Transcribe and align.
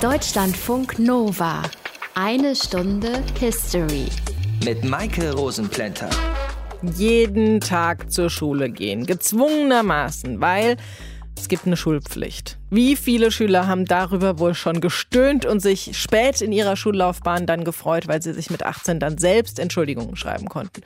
Deutschlandfunk 0.00 1.00
Nova. 1.00 1.60
Eine 2.14 2.54
Stunde 2.54 3.20
History. 3.40 4.06
Mit 4.64 4.84
Maike 4.84 5.34
Rosenplanter. 5.34 6.08
Jeden 6.94 7.58
Tag 7.58 8.12
zur 8.12 8.30
Schule 8.30 8.70
gehen, 8.70 9.06
gezwungenermaßen, 9.06 10.40
weil 10.40 10.76
es 11.36 11.48
gibt 11.48 11.66
eine 11.66 11.76
Schulpflicht. 11.76 12.58
Wie 12.70 12.94
viele 12.94 13.32
Schüler 13.32 13.66
haben 13.66 13.86
darüber 13.86 14.38
wohl 14.38 14.54
schon 14.54 14.80
gestöhnt 14.80 15.44
und 15.44 15.58
sich 15.58 15.98
spät 16.00 16.42
in 16.42 16.52
ihrer 16.52 16.76
Schullaufbahn 16.76 17.46
dann 17.46 17.64
gefreut, 17.64 18.06
weil 18.06 18.22
sie 18.22 18.34
sich 18.34 18.50
mit 18.50 18.62
18 18.62 19.00
dann 19.00 19.18
selbst 19.18 19.58
Entschuldigungen 19.58 20.14
schreiben 20.14 20.48
konnten. 20.48 20.82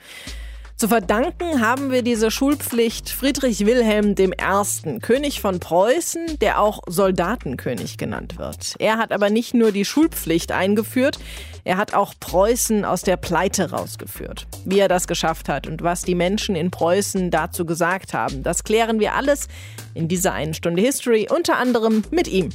Zu 0.75 0.87
verdanken 0.87 1.61
haben 1.61 1.91
wir 1.91 2.01
diese 2.01 2.31
Schulpflicht 2.31 3.09
Friedrich 3.09 3.65
Wilhelm 3.65 4.15
I., 4.19 4.99
König 4.99 5.39
von 5.39 5.59
Preußen, 5.59 6.39
der 6.39 6.59
auch 6.59 6.79
Soldatenkönig 6.87 7.97
genannt 7.97 8.37
wird. 8.37 8.75
Er 8.79 8.97
hat 8.97 9.11
aber 9.11 9.29
nicht 9.29 9.53
nur 9.53 9.71
die 9.71 9.85
Schulpflicht 9.85 10.51
eingeführt, 10.51 11.19
er 11.63 11.77
hat 11.77 11.93
auch 11.93 12.13
Preußen 12.19 12.85
aus 12.85 13.03
der 13.03 13.17
Pleite 13.17 13.69
rausgeführt. 13.69 14.47
Wie 14.65 14.79
er 14.79 14.89
das 14.89 15.07
geschafft 15.07 15.47
hat 15.47 15.67
und 15.67 15.83
was 15.83 16.01
die 16.01 16.15
Menschen 16.15 16.55
in 16.55 16.71
Preußen 16.71 17.31
dazu 17.31 17.65
gesagt 17.65 18.13
haben, 18.13 18.43
das 18.43 18.63
klären 18.63 18.99
wir 18.99 19.13
alles 19.13 19.47
in 19.93 20.07
dieser 20.07 20.33
einen 20.33 20.55
Stunde 20.55 20.81
History, 20.81 21.27
unter 21.29 21.57
anderem 21.57 22.03
mit 22.11 22.27
ihm. 22.27 22.49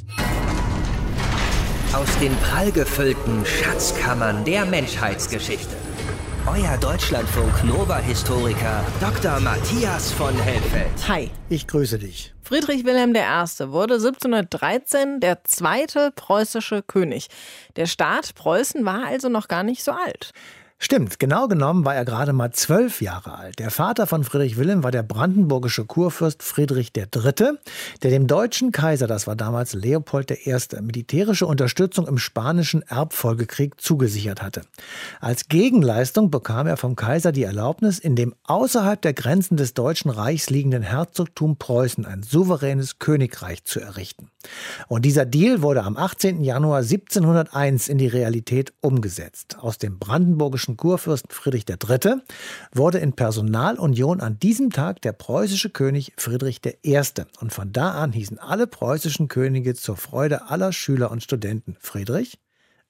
Aus 1.95 2.19
den 2.19 2.37
prallgefüllten 2.37 3.47
Schatzkammern 3.47 4.45
der 4.45 4.67
Menschheitsgeschichte 4.67 5.88
euer 6.55 6.79
Deutschlandfunk 6.79 7.65
Nova-Historiker 7.65 8.85
Dr. 9.01 9.39
Matthias 9.41 10.13
von 10.13 10.35
Helfeld. 10.35 11.09
Hi. 11.09 11.31
Ich 11.51 11.67
grüße 11.67 11.99
dich. 11.99 12.33
Friedrich 12.43 12.87
Wilhelm 12.87 13.15
I. 13.15 13.71
wurde 13.71 13.95
1713 13.95 15.21
der 15.21 15.45
zweite 15.45 16.11
preußische 16.15 16.83
König. 16.83 17.29
Der 17.77 17.85
Staat 17.85 18.35
Preußen 18.35 18.87
war 18.87 19.05
also 19.05 19.29
noch 19.29 19.49
gar 19.49 19.63
nicht 19.63 19.85
so 19.85 19.93
alt. 19.93 20.33
Stimmt, 20.81 21.19
genau 21.19 21.49
genommen 21.49 21.85
war 21.85 21.97
er 21.97 22.05
gerade 22.05 22.33
mal 22.33 22.53
zwölf 22.53 23.03
Jahre 23.03 23.37
alt. 23.37 23.59
Der 23.59 23.73
Vater 23.73 24.07
von 24.07 24.23
Friedrich 24.23 24.57
Wilhelm 24.57 24.85
war 24.85 24.93
der 24.93 25.03
brandenburgische 25.03 25.85
Kurfürst 25.85 26.45
Friedrich 26.45 26.93
III., 26.97 27.59
der 28.03 28.11
dem 28.11 28.29
deutschen 28.29 28.71
Kaiser, 28.71 29.09
das 29.09 29.27
war 29.27 29.35
damals 29.35 29.75
Leopold 29.75 30.31
I., 30.31 30.57
militärische 30.81 31.47
Unterstützung 31.47 32.07
im 32.07 32.17
spanischen 32.17 32.83
Erbfolgekrieg 32.83 33.81
zugesichert 33.81 34.41
hatte. 34.41 34.63
Als 35.21 35.49
Gegenleistung 35.49 36.31
bekam 36.31 36.69
er 36.69 36.77
vom 36.77 36.95
Kaiser 36.95 37.33
die 37.33 37.43
Erlaubnis, 37.43 37.99
in 37.99 38.15
dem 38.15 38.37
außerhalb 38.45 39.03
der 39.03 39.15
Grenzen 39.15 39.57
des 39.57 39.75
Deutschen 39.75 40.13
Reichs 40.13 40.49
liegenden 40.49 40.85
Herzogtum 40.85 41.57
Preußen 41.57 42.07
ein 42.07 42.23
souveränes 42.23 43.01
Königreich 43.01 43.65
zu 43.65 43.81
errichten. 43.81 44.31
Und 44.89 45.05
dieser 45.05 45.27
Deal 45.27 45.63
wurde 45.63 45.83
am 45.85 45.97
18. 45.97 46.43
Januar 46.43 46.79
1701 46.79 47.89
in 47.89 47.99
die 47.99 48.07
Realität 48.07 48.73
umgesetzt. 48.81 49.57
Aus 49.59 49.79
dem 49.79 49.99
brandenburgischen 49.99 50.77
Kurfürsten 50.77 51.31
Friedrich 51.31 51.67
III. 51.69 52.17
wurde 52.73 52.99
in 52.99 53.13
Personalunion 53.13 54.21
an 54.21 54.39
diesem 54.39 54.71
Tag 54.71 55.03
der 55.03 55.13
preußische 55.13 55.71
König 55.71 56.13
Friedrich 56.17 56.61
I. 56.85 57.01
Und 57.41 57.53
von 57.53 57.73
da 57.73 57.93
an 57.93 58.13
hießen 58.13 58.39
alle 58.39 58.67
preußischen 58.67 59.29
Könige 59.29 59.75
zur 59.75 59.97
Freude 59.97 60.49
aller 60.49 60.73
Schüler 60.73 61.11
und 61.11 61.23
Studenten 61.23 61.77
Friedrich 61.81 62.39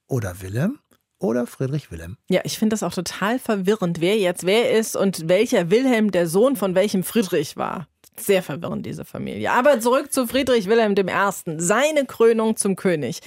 oder 0.07 0.41
Wilhelm 0.41 0.79
oder 1.19 1.45
Friedrich 1.45 1.91
Wilhelm. 1.91 2.17
Ja, 2.29 2.41
ich 2.45 2.57
finde 2.57 2.73
das 2.73 2.83
auch 2.83 2.93
total 2.93 3.39
verwirrend, 3.39 3.99
wer 3.99 4.17
jetzt 4.17 4.45
wer 4.45 4.71
ist 4.71 4.95
und 4.95 5.27
welcher 5.27 5.69
Wilhelm 5.69 6.11
der 6.11 6.27
Sohn 6.27 6.55
von 6.55 6.75
welchem 6.75 7.03
Friedrich 7.03 7.57
war. 7.57 7.88
Sehr 8.19 8.43
verwirrend, 8.43 8.85
diese 8.85 9.05
Familie. 9.05 9.51
Aber 9.51 9.79
zurück 9.79 10.11
zu 10.11 10.27
Friedrich 10.27 10.67
Wilhelm 10.67 10.95
I., 10.97 11.55
seine 11.57 12.05
Krönung 12.05 12.55
zum 12.55 12.75
König. 12.75 13.21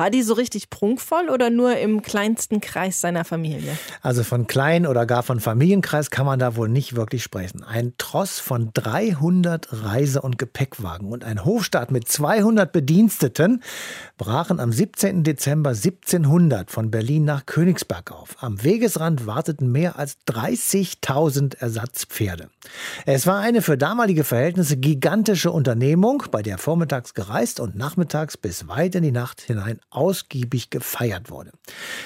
War 0.00 0.10
die 0.10 0.22
so 0.22 0.34
richtig 0.34 0.70
prunkvoll 0.70 1.28
oder 1.28 1.50
nur 1.50 1.76
im 1.76 2.02
kleinsten 2.02 2.60
Kreis 2.60 3.00
seiner 3.00 3.24
Familie? 3.24 3.76
Also 4.00 4.22
von 4.22 4.46
klein 4.46 4.86
oder 4.86 5.06
gar 5.06 5.24
von 5.24 5.40
Familienkreis 5.40 6.10
kann 6.10 6.24
man 6.24 6.38
da 6.38 6.54
wohl 6.54 6.68
nicht 6.68 6.94
wirklich 6.94 7.24
sprechen. 7.24 7.64
Ein 7.64 7.94
Tross 7.98 8.38
von 8.38 8.70
300 8.74 9.66
Reise- 9.72 10.22
und 10.22 10.38
Gepäckwagen 10.38 11.10
und 11.10 11.24
ein 11.24 11.44
Hofstaat 11.44 11.90
mit 11.90 12.06
200 12.06 12.70
Bediensteten 12.70 13.60
brachen 14.18 14.60
am 14.60 14.70
17. 14.70 15.24
Dezember 15.24 15.70
1700 15.70 16.70
von 16.70 16.92
Berlin 16.92 17.24
nach 17.24 17.44
Königsberg 17.44 18.12
auf. 18.12 18.36
Am 18.38 18.62
Wegesrand 18.62 19.26
warteten 19.26 19.72
mehr 19.72 19.98
als 19.98 20.16
30.000 20.28 21.58
Ersatzpferde. 21.58 22.50
Es 23.06 23.26
war 23.26 23.40
eine 23.40 23.62
für 23.62 23.78
damalige 23.78 24.24
Verhältnisse 24.24 24.76
gigantische 24.76 25.50
Unternehmung, 25.50 26.24
bei 26.30 26.42
der 26.42 26.58
vormittags 26.58 27.14
gereist 27.14 27.60
und 27.60 27.74
nachmittags 27.74 28.36
bis 28.36 28.68
weit 28.68 28.94
in 28.94 29.02
die 29.02 29.12
Nacht 29.12 29.40
hinein 29.40 29.80
ausgiebig 29.90 30.70
gefeiert 30.70 31.30
wurde. 31.30 31.52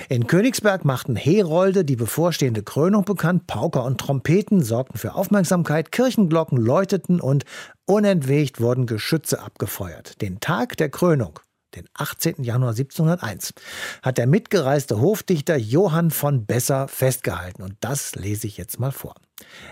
In 0.09 0.27
Königsberg 0.27 0.85
machten 0.85 1.17
Herolde 1.17 1.85
die 1.85 1.97
bevorstehende 1.97 2.63
Krönung 2.63 3.05
bekannt, 3.05 3.47
Pauker 3.47 3.85
und 3.85 3.99
Trompeten 3.99 4.63
sorgten 4.63 4.99
für 4.99 5.15
Aufmerksamkeit, 5.15 5.93
Kirchenglocken 5.93 6.59
läuteten 6.59 7.21
und 7.21 7.45
unentwegt 7.87 8.61
wurden 8.61 8.87
Geschütze 8.87 9.41
abgefeuert. 9.41 10.21
Den 10.23 10.41
Tag 10.41 10.77
der 10.77 10.89
Krönung 10.89 11.39
den 11.75 11.89
18. 11.95 12.43
Januar 12.43 12.71
1701, 12.71 13.55
hat 14.03 14.19
der 14.19 14.27
mitgereiste 14.27 15.01
Hofdichter 15.01 15.57
Johann 15.57 16.11
von 16.11 16.45
Besser 16.47 16.89
festgehalten. 16.89 17.63
Und 17.63 17.77
das 17.81 18.15
lese 18.15 18.47
ich 18.47 18.57
jetzt 18.57 18.79
mal 18.79 18.93
vor. 18.93 19.15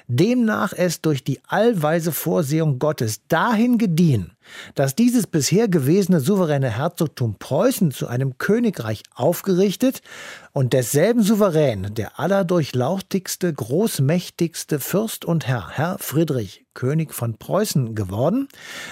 Demnach 0.08 0.72
es 0.72 1.00
durch 1.00 1.24
die 1.24 1.40
allweise 1.46 2.12
Vorsehung 2.12 2.78
Gottes 2.78 3.26
dahin 3.28 3.78
gediehen, 3.78 4.32
dass 4.74 4.94
dieses 4.94 5.26
bisher 5.26 5.68
gewesene 5.68 6.20
souveräne 6.20 6.70
Herzogtum 6.70 7.36
Preußen 7.38 7.90
zu 7.90 8.08
einem 8.08 8.38
Königreich 8.38 9.02
aufgerichtet 9.14 10.02
und 10.52 10.72
desselben 10.72 11.22
Souverän, 11.22 11.94
der 11.94 12.18
allerdurchlauchtigste, 12.18 13.52
großmächtigste 13.52 14.80
Fürst 14.80 15.24
und 15.24 15.46
Herr, 15.46 15.70
Herr 15.70 15.98
Friedrich, 15.98 16.64
König 16.74 17.14
von 17.14 17.36
Preußen 17.36 17.94
geworden, 17.94 18.48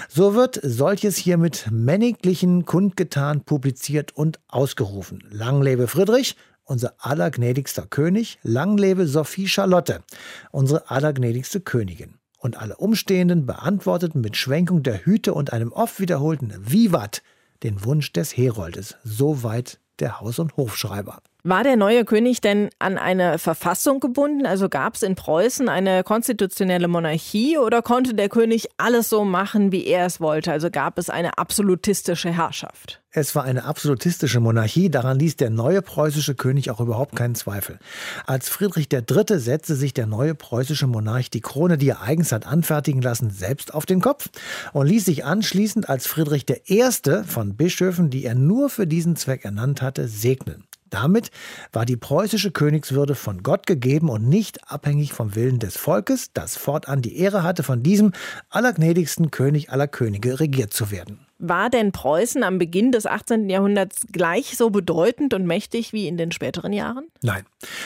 so 0.08 0.34
wird 0.34 0.60
solches 0.62 1.16
hiermit 1.16 1.68
männiglichen 1.70 2.64
kundgetan, 2.64 3.42
publiziert 3.42 4.16
und 4.16 4.40
ausgerufen. 4.48 5.22
Lang 5.30 5.62
lebe 5.62 5.88
Friedrich 5.88 6.36
unser 6.68 6.94
allergnädigster 6.98 7.86
König, 7.86 8.38
lang 8.42 8.76
lebe 8.76 9.06
Sophie 9.06 9.48
Charlotte, 9.48 10.02
unsere 10.50 10.90
allergnädigste 10.90 11.60
Königin. 11.60 12.14
Und 12.38 12.56
alle 12.56 12.76
Umstehenden 12.76 13.46
beantworteten 13.46 14.20
mit 14.20 14.36
Schwenkung 14.36 14.82
der 14.82 15.04
Hüte 15.04 15.34
und 15.34 15.52
einem 15.52 15.72
oft 15.72 15.98
wiederholten 15.98 16.52
Vivat 16.58 17.22
den 17.64 17.84
Wunsch 17.84 18.12
des 18.12 18.36
Heroldes. 18.36 18.96
Soweit 19.02 19.80
der 19.98 20.20
Haus- 20.20 20.38
und 20.38 20.56
Hofschreiber. 20.56 21.20
War 21.44 21.62
der 21.62 21.76
neue 21.76 22.04
König 22.04 22.40
denn 22.40 22.68
an 22.80 22.98
eine 22.98 23.38
Verfassung 23.38 24.00
gebunden? 24.00 24.44
Also 24.44 24.68
gab 24.68 24.96
es 24.96 25.02
in 25.02 25.14
Preußen 25.14 25.68
eine 25.68 26.02
konstitutionelle 26.02 26.88
Monarchie 26.88 27.58
oder 27.58 27.80
konnte 27.80 28.12
der 28.14 28.28
König 28.28 28.68
alles 28.76 29.08
so 29.08 29.24
machen, 29.24 29.70
wie 29.70 29.86
er 29.86 30.04
es 30.04 30.20
wollte? 30.20 30.50
Also 30.50 30.68
gab 30.68 30.98
es 30.98 31.10
eine 31.10 31.38
absolutistische 31.38 32.30
Herrschaft? 32.30 33.00
Es 33.12 33.36
war 33.36 33.44
eine 33.44 33.64
absolutistische 33.64 34.40
Monarchie, 34.40 34.90
daran 34.90 35.18
ließ 35.18 35.36
der 35.36 35.50
neue 35.50 35.80
preußische 35.80 36.34
König 36.34 36.70
auch 36.70 36.80
überhaupt 36.80 37.16
keinen 37.16 37.36
Zweifel. 37.36 37.78
Als 38.26 38.48
Friedrich 38.48 38.88
III. 38.92 39.38
setzte 39.38 39.76
sich 39.76 39.94
der 39.94 40.06
neue 40.06 40.34
preußische 40.34 40.88
Monarch 40.88 41.30
die 41.30 41.40
Krone, 41.40 41.78
die 41.78 41.88
er 41.88 42.02
eigens 42.02 42.32
hat 42.32 42.46
anfertigen 42.46 43.00
lassen, 43.00 43.30
selbst 43.30 43.72
auf 43.72 43.86
den 43.86 44.00
Kopf 44.00 44.28
und 44.72 44.88
ließ 44.88 45.04
sich 45.04 45.24
anschließend 45.24 45.88
als 45.88 46.08
Friedrich 46.08 46.46
I. 46.68 46.82
von 47.26 47.56
Bischöfen, 47.56 48.10
die 48.10 48.24
er 48.24 48.34
nur 48.34 48.68
für 48.68 48.88
diesen 48.88 49.16
Zweck 49.16 49.44
ernannt 49.44 49.80
hatte, 49.80 50.08
segnen. 50.08 50.67
Damit 50.90 51.30
war 51.72 51.84
die 51.84 51.96
preußische 51.96 52.50
Königswürde 52.50 53.14
von 53.14 53.42
Gott 53.42 53.66
gegeben 53.66 54.08
und 54.08 54.28
nicht 54.28 54.70
abhängig 54.70 55.12
vom 55.12 55.34
Willen 55.34 55.58
des 55.58 55.76
Volkes, 55.76 56.32
das 56.32 56.56
fortan 56.56 57.02
die 57.02 57.16
Ehre 57.18 57.42
hatte, 57.42 57.62
von 57.62 57.82
diesem 57.82 58.12
allergnädigsten 58.50 59.30
König 59.30 59.70
aller 59.70 59.88
Könige 59.88 60.40
regiert 60.40 60.72
zu 60.72 60.90
werden. 60.90 61.27
War 61.40 61.70
denn 61.70 61.92
Preußen 61.92 62.42
am 62.42 62.58
Beginn 62.58 62.90
des 62.90 63.06
18. 63.06 63.48
Jahrhunderts 63.48 64.06
gleich 64.10 64.56
so 64.56 64.70
bedeutend 64.70 65.34
und 65.34 65.46
mächtig 65.46 65.92
wie 65.92 66.08
in 66.08 66.16
den 66.16 66.32
späteren 66.32 66.72
Jahren? 66.72 67.06
Nein. 67.22 67.44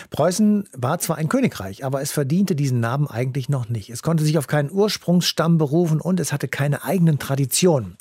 Preußen 0.08 0.68
war 0.74 0.98
zwar 1.00 1.16
ein 1.16 1.28
Königreich, 1.28 1.84
aber 1.84 2.00
es 2.00 2.12
verdiente 2.12 2.56
diesen 2.56 2.80
Namen 2.80 3.06
eigentlich 3.06 3.50
noch 3.50 3.68
nicht. 3.68 3.90
Es 3.90 4.02
konnte 4.02 4.24
sich 4.24 4.38
auf 4.38 4.46
keinen 4.46 4.70
Ursprungsstamm 4.72 5.58
berufen 5.58 6.00
und 6.00 6.18
es 6.18 6.32
hatte 6.32 6.48
keine 6.48 6.84
eigenen 6.84 7.18
Traditionen. 7.18 7.98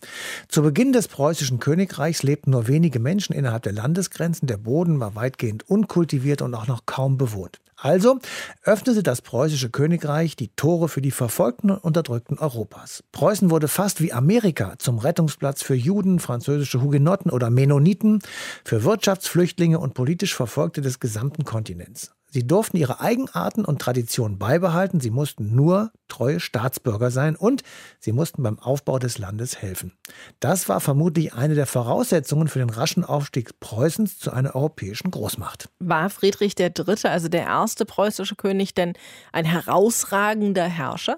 Zu 0.48 0.62
Beginn 0.62 0.94
des 0.94 1.10
preußischen 1.10 1.60
Königreichs 1.60 2.24
lebten 2.24 2.52
nur 2.52 2.70
wenige 2.70 3.00
Menschen 3.00 3.36
innerhalb 3.36 3.64
der 3.64 3.74
Landesgrenzen. 3.74 4.48
Der 4.48 4.58
Boden 4.58 5.02
war 5.02 5.16
weitgehend 5.16 5.70
unkultiviert 5.70 6.42
und 6.42 6.56
auch 6.56 6.68
noch 6.68 6.86
kaum 6.86 7.18
bewohnt. 7.18 7.60
Also 7.84 8.20
öffnete 8.64 9.02
das 9.02 9.24
preußische 9.24 9.72
Königreich 9.72 10.36
die 10.36 10.50
Tore 10.50 10.88
für 10.88 11.02
die 11.02 11.10
verfolgten 11.10 11.72
und 11.72 11.80
unterdrückten 11.80 12.38
Europas. 12.38 13.04
Preußen 13.12 13.50
wurde 13.50 13.68
fast 13.68 14.02
wie 14.02 14.14
Amerika 14.14 14.76
zum 14.78 15.00
Rettungsplatz 15.00 15.64
für 15.64 15.74
Juden, 15.74 16.20
französische 16.20 16.84
Hugenotten 16.84 17.32
oder 17.32 17.50
Mennoniten, 17.50 18.20
für 18.64 18.84
Wirtschaftsflüchtlinge 18.84 19.80
und 19.80 19.96
politisch 19.96 20.36
Verfolgte 20.36 20.82
des 20.82 21.00
gesamten 21.00 21.44
Kontinents. 21.44 22.12
Sie 22.34 22.48
durften 22.48 22.78
ihre 22.78 23.02
Eigenarten 23.02 23.66
und 23.66 23.82
Traditionen 23.82 24.40
beibehalten, 24.40 25.02
sie 25.02 25.10
mussten 25.10 25.54
nur 25.54 25.92
treue 26.08 26.40
Staatsbürger 26.40 27.12
sein 27.12 27.36
und 27.36 27.62
sie 28.00 28.14
mussten 28.14 28.42
beim 28.42 28.58
Aufbau 28.58 29.00
des 29.00 29.18
Landes 29.18 29.62
helfen. 29.62 29.98
Das 30.40 30.70
war 30.70 30.80
vermutlich 30.80 31.34
eine 31.34 31.56
der 31.56 31.66
Voraussetzungen 31.66 32.48
für 32.48 32.60
den 32.60 32.70
raschen 32.70 33.04
Aufstieg 33.04 33.60
Preußens 33.60 34.18
zu 34.18 34.32
einer 34.32 34.56
europäischen 34.56 35.12
Großmacht. 35.12 35.68
War 35.80 36.10
Friedrich 36.10 36.58
III., 36.58 37.10
also 37.10 37.28
der 37.28 37.44
erste 37.44 37.84
preußische 37.84 38.38
König, 38.38 38.74
denn 38.74 38.94
ein 39.34 39.44
herausragender 39.44 40.66
Herrscher? 40.66 41.18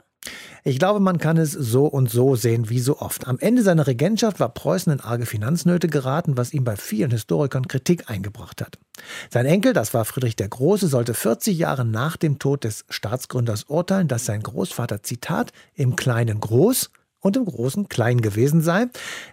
Ich 0.64 0.80
glaube, 0.80 1.02
man 1.02 1.18
kann 1.18 1.36
es 1.38 1.52
so 1.52 1.86
und 1.86 2.10
so 2.10 2.36
sehen 2.38 2.70
wie 2.70 2.80
so 2.80 3.00
oft. 3.00 3.28
Am 3.28 3.38
Ende 3.40 3.64
seiner 3.64 3.86
Regentschaft 3.86 4.40
war 4.40 4.50
Preußen 4.50 4.94
in 4.94 5.02
arge 5.02 5.25
Finanznöte 5.25 5.88
geraten, 5.88 6.38
was 6.38 6.54
ihm 6.54 6.64
bei 6.64 6.78
vielen 6.78 7.12
Historikern 7.12 7.68
Kritik 7.68 8.10
eingebracht 8.10 8.62
hat. 8.62 8.80
Sein 9.30 9.46
Enkel, 9.46 9.74
das 9.74 9.94
war 9.94 10.06
Friedrich 10.06 10.38
der 10.38 10.48
Große, 10.48 10.88
sollte 10.88 11.14
40 11.14 11.58
Jahre 11.58 11.84
nach 11.84 12.16
dem 12.16 12.40
Tod 12.40 12.64
des 12.64 12.86
Staatsgründers 12.90 13.66
urteilen, 13.66 14.08
dass 14.08 14.25
sein 14.25 14.42
Großvater, 14.42 15.04
Zitat, 15.04 15.52
im 15.75 15.98
Kleinen 15.98 16.40
groß 16.40 16.90
und 17.19 17.38
im 17.38 17.46
Großen 17.46 17.90
klein 17.90 18.22
gewesen 18.22 18.62
sei, 18.62 18.88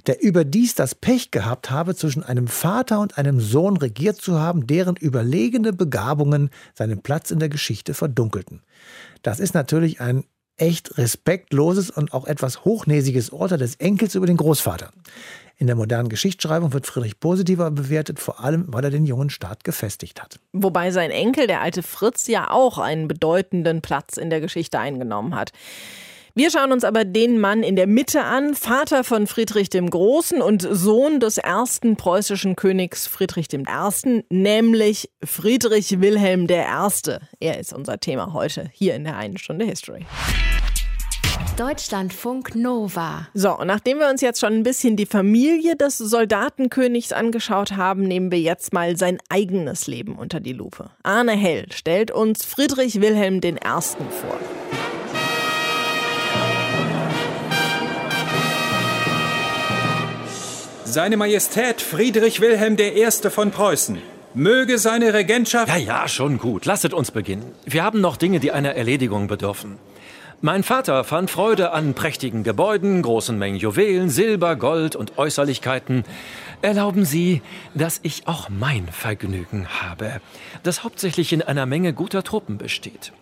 der 0.06 0.22
überdies 0.22 0.74
das 0.74 0.94
Pech 0.94 1.30
gehabt 1.30 1.70
habe, 1.70 1.94
zwischen 1.94 2.22
einem 2.22 2.48
Vater 2.48 3.00
und 3.00 3.18
einem 3.18 3.40
Sohn 3.40 3.76
regiert 3.76 4.20
zu 4.20 4.40
haben, 4.40 4.66
deren 4.66 4.96
überlegene 4.96 5.72
Begabungen 5.72 6.50
seinen 6.74 7.02
Platz 7.02 7.30
in 7.30 7.40
der 7.40 7.48
Geschichte 7.48 7.94
verdunkelten. 7.94 8.62
Das 9.22 9.40
ist 9.40 9.54
natürlich 9.54 10.00
ein 10.00 10.24
echt 10.60 10.98
respektloses 10.98 11.90
und 11.90 12.12
auch 12.12 12.26
etwas 12.26 12.64
hochnäsiges 12.64 13.30
Urteil 13.30 13.58
des 13.58 13.76
Enkels 13.76 14.14
über 14.14 14.26
den 14.26 14.36
Großvater. 14.36 14.90
In 15.56 15.66
der 15.66 15.76
modernen 15.76 16.08
Geschichtsschreibung 16.08 16.72
wird 16.72 16.86
Friedrich 16.86 17.20
positiver 17.20 17.70
bewertet, 17.70 18.18
vor 18.18 18.40
allem 18.42 18.64
weil 18.68 18.84
er 18.84 18.90
den 18.90 19.04
jungen 19.04 19.28
Staat 19.28 19.62
gefestigt 19.62 20.22
hat. 20.22 20.40
Wobei 20.52 20.90
sein 20.90 21.10
Enkel, 21.10 21.46
der 21.46 21.60
alte 21.60 21.82
Fritz, 21.82 22.26
ja 22.28 22.50
auch 22.50 22.78
einen 22.78 23.08
bedeutenden 23.08 23.82
Platz 23.82 24.16
in 24.16 24.30
der 24.30 24.40
Geschichte 24.40 24.78
eingenommen 24.78 25.34
hat. 25.34 25.52
Wir 26.34 26.50
schauen 26.50 26.72
uns 26.72 26.84
aber 26.84 27.04
den 27.04 27.40
Mann 27.40 27.62
in 27.62 27.76
der 27.76 27.86
Mitte 27.86 28.22
an, 28.22 28.54
Vater 28.54 29.04
von 29.04 29.26
Friedrich 29.26 29.68
dem 29.68 29.90
Großen 29.90 30.40
und 30.40 30.62
Sohn 30.62 31.20
des 31.20 31.38
ersten 31.38 31.96
preußischen 31.96 32.56
Königs 32.56 33.06
Friedrich 33.06 33.52
I., 33.52 34.24
nämlich 34.30 35.10
Friedrich 35.22 36.00
Wilhelm 36.00 36.46
I. 36.48 37.18
Er 37.40 37.58
ist 37.58 37.74
unser 37.74 37.98
Thema 37.98 38.32
heute 38.32 38.70
hier 38.72 38.94
in 38.94 39.04
der 39.04 39.16
einen 39.16 39.38
Stunde 39.38 39.66
History. 39.66 40.06
Deutschlandfunk 41.60 42.54
Nova. 42.54 43.28
So, 43.34 43.58
und 43.58 43.66
nachdem 43.66 43.98
wir 43.98 44.08
uns 44.08 44.22
jetzt 44.22 44.40
schon 44.40 44.54
ein 44.54 44.62
bisschen 44.62 44.96
die 44.96 45.04
Familie 45.04 45.76
des 45.76 45.98
Soldatenkönigs 45.98 47.12
angeschaut 47.12 47.72
haben, 47.72 48.04
nehmen 48.04 48.32
wir 48.32 48.40
jetzt 48.40 48.72
mal 48.72 48.96
sein 48.96 49.18
eigenes 49.28 49.86
Leben 49.86 50.16
unter 50.16 50.40
die 50.40 50.54
Lupe. 50.54 50.88
Arne 51.02 51.32
Hell 51.32 51.66
stellt 51.70 52.12
uns 52.12 52.46
Friedrich 52.46 53.02
Wilhelm 53.02 53.42
I. 53.44 53.58
vor. 53.60 54.40
Seine 60.84 61.18
Majestät 61.18 61.82
Friedrich 61.82 62.40
Wilhelm 62.40 62.78
I. 62.78 63.06
von 63.28 63.50
Preußen. 63.50 63.98
Möge 64.32 64.78
seine 64.78 65.12
Regentschaft. 65.12 65.68
Ja, 65.68 65.76
ja, 65.76 66.08
schon 66.08 66.38
gut. 66.38 66.64
Lasset 66.64 66.94
uns 66.94 67.10
beginnen. 67.10 67.52
Wir 67.66 67.84
haben 67.84 68.00
noch 68.00 68.16
Dinge, 68.16 68.40
die 68.40 68.50
einer 68.50 68.76
Erledigung 68.76 69.26
bedürfen. 69.26 69.76
Mein 70.42 70.62
Vater 70.62 71.04
fand 71.04 71.30
Freude 71.30 71.72
an 71.72 71.92
prächtigen 71.92 72.44
Gebäuden, 72.44 73.02
großen 73.02 73.38
Mengen 73.38 73.58
Juwelen, 73.58 74.08
Silber, 74.08 74.56
Gold 74.56 74.96
und 74.96 75.18
Äußerlichkeiten. 75.18 76.02
Erlauben 76.62 77.04
Sie, 77.04 77.42
dass 77.74 78.00
ich 78.02 78.26
auch 78.26 78.48
mein 78.48 78.88
Vergnügen 78.88 79.68
habe, 79.68 80.22
das 80.62 80.82
hauptsächlich 80.82 81.34
in 81.34 81.42
einer 81.42 81.66
Menge 81.66 81.92
guter 81.92 82.22
Truppen 82.22 82.56
besteht. 82.56 83.12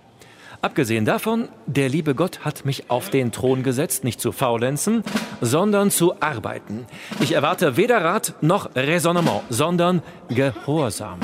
Abgesehen 0.63 1.05
davon, 1.05 1.49
der 1.67 1.89
liebe 1.89 2.15
Gott 2.15 2.45
hat 2.45 2.65
mich 2.65 2.89
auf 2.89 3.11
den 3.11 3.33
Thron 3.33 3.65
gesetzt, 3.65 4.05
nicht 4.05 4.21
zu 4.21 4.31
faulenzen, 4.31 5.03
sondern 5.41 5.91
zu 5.91 6.23
arbeiten. 6.23 6.87
Ich 7.19 7.33
erwarte 7.33 7.77
weder 7.77 8.01
Rat 8.05 8.35
noch 8.43 8.71
Raisonnement, 8.77 9.43
sondern 9.51 10.03
Gehorsam. 10.29 11.19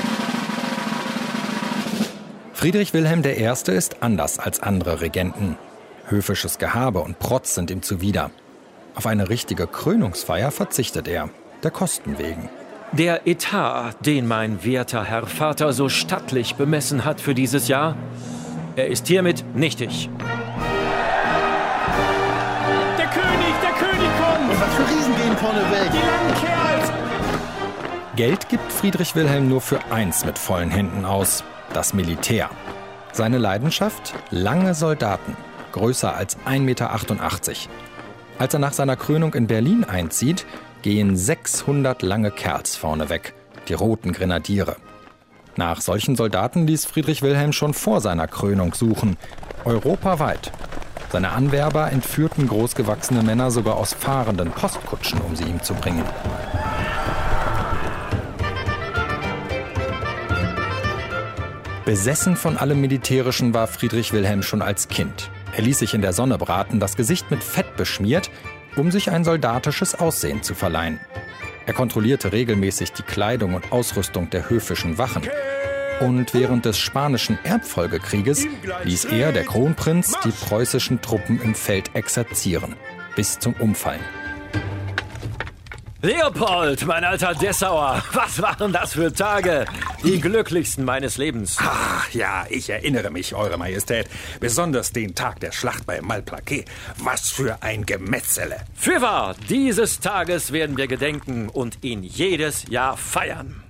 Friedrich 2.51 2.93
Wilhelm 2.93 3.23
I. 3.23 3.71
ist 3.71 4.03
anders 4.03 4.39
als 4.39 4.61
andere 4.61 4.99
Regenten. 4.99 5.57
Höfisches 6.07 6.57
Gehabe 6.59 6.99
und 6.99 7.19
Protz 7.19 7.55
sind 7.55 7.71
ihm 7.71 7.81
zuwider. 7.81 8.31
Auf 8.95 9.07
eine 9.07 9.29
richtige 9.29 9.67
Krönungsfeier 9.67 10.51
verzichtet 10.51 11.07
er, 11.07 11.29
der 11.63 11.71
Kosten 11.71 12.17
wegen. 12.17 12.49
Der 12.91 13.27
Etat, 13.27 13.93
den 14.05 14.27
mein 14.27 14.63
werter 14.63 15.03
Herr 15.03 15.27
Vater 15.27 15.73
so 15.73 15.89
stattlich 15.89 16.55
bemessen 16.55 17.03
hat 17.03 17.19
für 17.19 17.33
dieses 17.33 17.67
Jahr, 17.67 17.97
er 18.75 18.87
ist 18.87 19.07
hiermit 19.07 19.43
nichtig. 19.55 20.09
Der 22.97 23.07
König, 23.07 23.53
der 23.61 23.71
König 23.71 24.09
kommt! 24.19 24.51
Und 24.51 24.61
was 24.61 24.73
für 24.75 24.83
Riesen 24.83 25.15
gehen 25.15 25.37
vorne 25.37 25.61
weg? 25.71 25.91
Die 25.91 25.97
langen 25.97 26.33
Kerls! 26.39 26.91
Geld 28.15 28.47
gibt 28.47 28.71
Friedrich 28.71 29.15
Wilhelm 29.15 29.49
nur 29.49 29.61
für 29.61 29.79
eins 29.91 30.23
mit 30.25 30.37
vollen 30.37 30.69
Händen 30.69 31.03
aus: 31.03 31.43
das 31.73 31.93
Militär. 31.93 32.49
Seine 33.11 33.37
Leidenschaft? 33.37 34.13
Lange 34.29 34.73
Soldaten, 34.73 35.35
größer 35.75 36.15
als 36.15 36.37
1,88 36.45 36.59
Meter. 36.61 36.89
Als 38.39 38.53
er 38.53 38.59
nach 38.59 38.73
seiner 38.73 38.95
Krönung 38.95 39.33
in 39.33 39.47
Berlin 39.47 39.83
einzieht, 39.83 40.45
gehen 40.81 41.17
600 41.17 42.01
lange 42.01 42.31
Kerls 42.31 42.77
vorne 42.77 43.09
weg, 43.09 43.33
die 43.67 43.73
roten 43.73 44.13
Grenadiere. 44.13 44.77
Nach 45.57 45.81
solchen 45.81 46.15
Soldaten 46.15 46.65
ließ 46.65 46.85
Friedrich 46.85 47.21
Wilhelm 47.21 47.51
schon 47.51 47.73
vor 47.73 47.99
seiner 47.99 48.27
Krönung 48.27 48.73
suchen, 48.73 49.17
europaweit. 49.65 50.51
Seine 51.11 51.31
Anwerber 51.31 51.91
entführten 51.91 52.47
großgewachsene 52.47 53.21
Männer 53.21 53.51
sogar 53.51 53.75
aus 53.75 53.93
fahrenden 53.93 54.51
Postkutschen, 54.51 55.19
um 55.21 55.35
sie 55.35 55.43
ihm 55.43 55.61
zu 55.61 55.73
bringen. 55.73 56.03
Besessen 61.83 62.37
von 62.37 62.55
allem 62.57 62.79
Militärischen 62.79 63.53
war 63.53 63.67
Friedrich 63.67 64.13
Wilhelm 64.13 64.41
schon 64.41 64.61
als 64.61 64.87
Kind. 64.87 65.29
Er 65.55 65.61
ließ 65.61 65.79
sich 65.79 65.93
in 65.93 66.01
der 66.01 66.11
Sonne 66.11 66.37
braten, 66.37 66.81
das 66.81 66.97
Gesicht 66.97 67.31
mit 67.31 67.41
Fett 67.41 67.77
beschmiert, 67.77 68.29
um 68.75 68.91
sich 68.91 69.09
ein 69.09 69.23
soldatisches 69.23 69.95
Aussehen 69.95 70.43
zu 70.43 70.53
verleihen. 70.53 70.99
Er 71.65 71.73
kontrollierte 71.73 72.33
regelmäßig 72.33 72.91
die 72.91 73.03
Kleidung 73.03 73.53
und 73.53 73.71
Ausrüstung 73.71 74.29
der 74.29 74.49
höfischen 74.49 74.97
Wachen. 74.97 75.23
Und 76.01 76.33
während 76.33 76.65
des 76.65 76.77
Spanischen 76.77 77.39
Erbfolgekrieges 77.43 78.45
ließ 78.83 79.05
er, 79.05 79.31
der 79.31 79.45
Kronprinz, 79.45 80.13
die 80.25 80.31
preußischen 80.31 81.01
Truppen 81.01 81.41
im 81.41 81.55
Feld 81.55 81.95
exerzieren, 81.95 82.75
bis 83.15 83.39
zum 83.39 83.53
Umfallen. 83.53 84.03
Leopold, 86.05 86.85
mein 86.85 87.03
alter 87.03 87.33
Dessauer, 87.33 88.03
was 88.13 88.39
waren 88.39 88.71
das 88.71 88.93
für 88.93 89.11
Tage? 89.11 89.65
Die 90.03 90.21
glücklichsten 90.21 90.85
meines 90.85 91.17
Lebens. 91.17 91.57
Ach 91.59 92.07
ja, 92.11 92.45
ich 92.47 92.69
erinnere 92.69 93.09
mich, 93.09 93.33
Eure 93.33 93.57
Majestät. 93.57 94.07
Besonders 94.39 94.91
den 94.91 95.15
Tag 95.15 95.39
der 95.39 95.51
Schlacht 95.51 95.87
bei 95.87 96.01
Malplaquet. 96.01 96.65
Was 96.99 97.31
für 97.31 97.63
ein 97.63 97.87
Gemetzele. 97.87 98.57
Fürwahr, 98.75 99.35
dieses 99.49 99.99
Tages 99.99 100.51
werden 100.51 100.77
wir 100.77 100.85
gedenken 100.85 101.49
und 101.49 101.79
ihn 101.83 102.03
jedes 102.03 102.67
Jahr 102.69 102.97
feiern. 102.97 103.63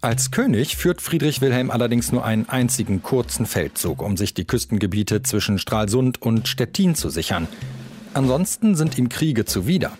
Als 0.00 0.32
König 0.32 0.76
führt 0.76 1.00
Friedrich 1.00 1.40
Wilhelm 1.40 1.70
allerdings 1.70 2.10
nur 2.10 2.24
einen 2.24 2.48
einzigen 2.48 3.04
kurzen 3.04 3.46
Feldzug, 3.46 4.02
um 4.02 4.16
sich 4.16 4.34
die 4.34 4.46
Küstengebiete 4.46 5.22
zwischen 5.22 5.60
Stralsund 5.60 6.20
und 6.20 6.48
Stettin 6.48 6.96
zu 6.96 7.08
sichern. 7.08 7.46
Ansonsten 8.14 8.74
sind 8.74 8.98
ihm 8.98 9.08
Kriege 9.08 9.44
zuwider. 9.44 9.92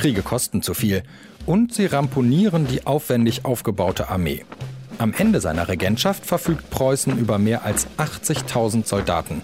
Kriege 0.00 0.22
kosten 0.22 0.62
zu 0.62 0.72
viel 0.72 1.02
und 1.44 1.74
sie 1.74 1.84
ramponieren 1.84 2.66
die 2.66 2.86
aufwendig 2.86 3.44
aufgebaute 3.44 4.08
Armee. 4.08 4.46
Am 4.96 5.12
Ende 5.12 5.42
seiner 5.42 5.68
Regentschaft 5.68 6.24
verfügt 6.24 6.70
Preußen 6.70 7.18
über 7.18 7.36
mehr 7.36 7.66
als 7.66 7.86
80.000 7.98 8.86
Soldaten, 8.86 9.42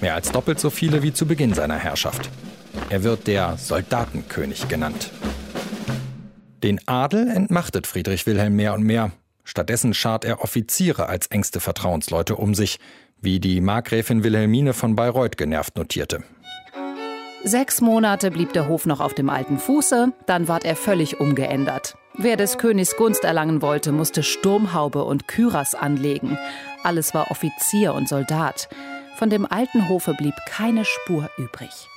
mehr 0.00 0.16
als 0.16 0.32
doppelt 0.32 0.58
so 0.58 0.70
viele 0.70 1.04
wie 1.04 1.12
zu 1.12 1.24
Beginn 1.24 1.54
seiner 1.54 1.78
Herrschaft. 1.78 2.30
Er 2.90 3.04
wird 3.04 3.28
der 3.28 3.56
Soldatenkönig 3.58 4.66
genannt. 4.66 5.12
Den 6.64 6.80
Adel 6.88 7.28
entmachtet 7.28 7.86
Friedrich 7.86 8.26
Wilhelm 8.26 8.56
mehr 8.56 8.74
und 8.74 8.82
mehr. 8.82 9.12
Stattdessen 9.44 9.94
schart 9.94 10.24
er 10.24 10.42
Offiziere 10.42 11.06
als 11.06 11.28
engste 11.28 11.60
Vertrauensleute 11.60 12.34
um 12.34 12.56
sich, 12.56 12.80
wie 13.20 13.38
die 13.38 13.60
Markgräfin 13.60 14.24
Wilhelmine 14.24 14.72
von 14.72 14.96
Bayreuth 14.96 15.36
genervt 15.36 15.76
notierte. 15.76 16.24
Sechs 17.44 17.80
Monate 17.80 18.30
blieb 18.30 18.52
der 18.52 18.68
Hof 18.68 18.86
noch 18.86 19.00
auf 19.00 19.14
dem 19.14 19.28
alten 19.28 19.58
Fuße, 19.58 20.12
dann 20.26 20.46
ward 20.46 20.64
er 20.64 20.76
völlig 20.76 21.18
umgeändert. 21.18 21.96
Wer 22.14 22.36
des 22.36 22.56
Königs 22.56 22.96
Gunst 22.96 23.24
erlangen 23.24 23.62
wollte, 23.62 23.90
musste 23.90 24.22
Sturmhaube 24.22 25.02
und 25.02 25.26
Kyras 25.26 25.74
anlegen. 25.74 26.38
Alles 26.84 27.14
war 27.14 27.32
Offizier 27.32 27.94
und 27.94 28.08
Soldat. 28.08 28.68
Von 29.16 29.28
dem 29.28 29.44
alten 29.50 29.88
Hofe 29.88 30.14
blieb 30.14 30.34
keine 30.48 30.84
Spur 30.84 31.30
übrig. 31.36 31.88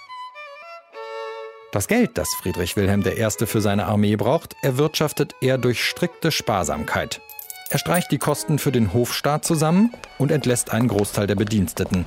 Das 1.72 1.88
Geld, 1.88 2.18
das 2.18 2.34
Friedrich 2.34 2.76
Wilhelm 2.76 3.04
I. 3.06 3.46
für 3.46 3.62
seine 3.62 3.86
Armee 3.86 4.16
braucht, 4.16 4.56
erwirtschaftet 4.64 5.36
er 5.42 5.58
durch 5.60 5.84
strikte 5.84 6.32
Sparsamkeit. 6.32 7.22
Er 7.70 7.78
streicht 7.78 8.12
die 8.12 8.18
Kosten 8.18 8.58
für 8.58 8.72
den 8.72 8.94
Hofstaat 8.94 9.46
zusammen 9.46 9.94
und 10.18 10.32
entlässt 10.32 10.72
einen 10.72 10.88
Großteil 10.88 11.28
der 11.28 11.36
Bediensteten. 11.36 12.06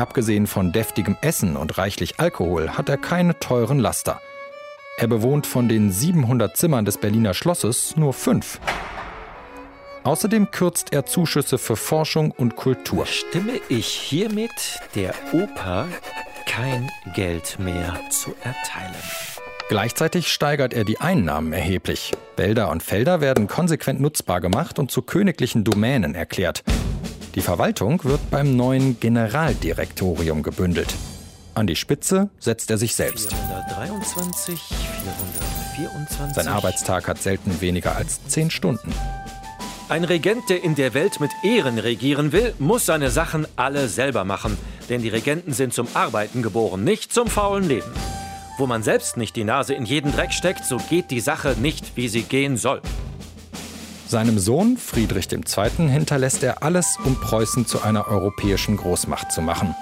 Abgesehen 0.00 0.46
von 0.46 0.72
deftigem 0.72 1.18
Essen 1.20 1.58
und 1.58 1.76
reichlich 1.76 2.20
Alkohol 2.20 2.70
hat 2.70 2.88
er 2.88 2.96
keine 2.96 3.38
teuren 3.38 3.78
Laster. 3.78 4.18
Er 4.96 5.08
bewohnt 5.08 5.46
von 5.46 5.68
den 5.68 5.92
700 5.92 6.56
Zimmern 6.56 6.86
des 6.86 6.96
Berliner 6.96 7.34
Schlosses 7.34 7.98
nur 7.98 8.14
fünf. 8.14 8.60
Außerdem 10.02 10.50
kürzt 10.52 10.94
er 10.94 11.04
Zuschüsse 11.04 11.58
für 11.58 11.76
Forschung 11.76 12.30
und 12.30 12.56
Kultur. 12.56 13.04
Stimme 13.04 13.60
ich 13.68 13.88
hiermit 13.88 14.80
der 14.94 15.12
Oper 15.34 15.86
kein 16.46 16.90
Geld 17.14 17.58
mehr 17.58 17.94
zu 18.08 18.34
erteilen. 18.42 18.94
Gleichzeitig 19.68 20.32
steigert 20.32 20.72
er 20.72 20.84
die 20.84 20.98
Einnahmen 20.98 21.52
erheblich. 21.52 22.12
Wälder 22.38 22.70
und 22.70 22.82
Felder 22.82 23.20
werden 23.20 23.48
konsequent 23.48 24.00
nutzbar 24.00 24.40
gemacht 24.40 24.78
und 24.78 24.90
zu 24.90 25.02
königlichen 25.02 25.62
Domänen 25.62 26.14
erklärt. 26.14 26.64
Die 27.36 27.42
Verwaltung 27.42 28.02
wird 28.02 28.28
beim 28.30 28.56
neuen 28.56 28.98
Generaldirektorium 28.98 30.42
gebündelt. 30.42 30.92
An 31.54 31.68
die 31.68 31.76
Spitze 31.76 32.28
setzt 32.40 32.70
er 32.70 32.78
sich 32.78 32.96
selbst. 32.96 33.32
423, 33.32 34.60
424. 34.60 36.34
Sein 36.34 36.48
Arbeitstag 36.48 37.06
hat 37.06 37.22
selten 37.22 37.60
weniger 37.60 37.94
als 37.94 38.26
zehn 38.26 38.50
Stunden. 38.50 38.92
Ein 39.88 40.02
Regent, 40.04 40.48
der 40.48 40.64
in 40.64 40.74
der 40.74 40.94
Welt 40.94 41.20
mit 41.20 41.30
Ehren 41.44 41.78
regieren 41.78 42.32
will, 42.32 42.54
muss 42.58 42.86
seine 42.86 43.10
Sachen 43.10 43.46
alle 43.56 43.88
selber 43.88 44.24
machen. 44.24 44.56
Denn 44.88 45.02
die 45.02 45.08
Regenten 45.08 45.52
sind 45.52 45.72
zum 45.72 45.86
Arbeiten 45.94 46.42
geboren, 46.42 46.82
nicht 46.82 47.12
zum 47.12 47.28
faulen 47.28 47.68
Leben. 47.68 47.92
Wo 48.58 48.66
man 48.66 48.82
selbst 48.82 49.16
nicht 49.16 49.36
die 49.36 49.44
Nase 49.44 49.74
in 49.74 49.84
jeden 49.84 50.12
Dreck 50.12 50.32
steckt, 50.32 50.64
so 50.64 50.78
geht 50.78 51.10
die 51.10 51.20
Sache 51.20 51.56
nicht, 51.60 51.96
wie 51.96 52.08
sie 52.08 52.22
gehen 52.22 52.56
soll. 52.56 52.82
Seinem 54.10 54.40
Sohn 54.40 54.76
Friedrich 54.76 55.28
II. 55.30 55.88
hinterlässt 55.88 56.42
er 56.42 56.64
alles, 56.64 56.96
um 57.04 57.14
Preußen 57.14 57.64
zu 57.64 57.80
einer 57.82 58.08
europäischen 58.08 58.76
Großmacht 58.76 59.30
zu 59.30 59.40
machen. 59.40 59.72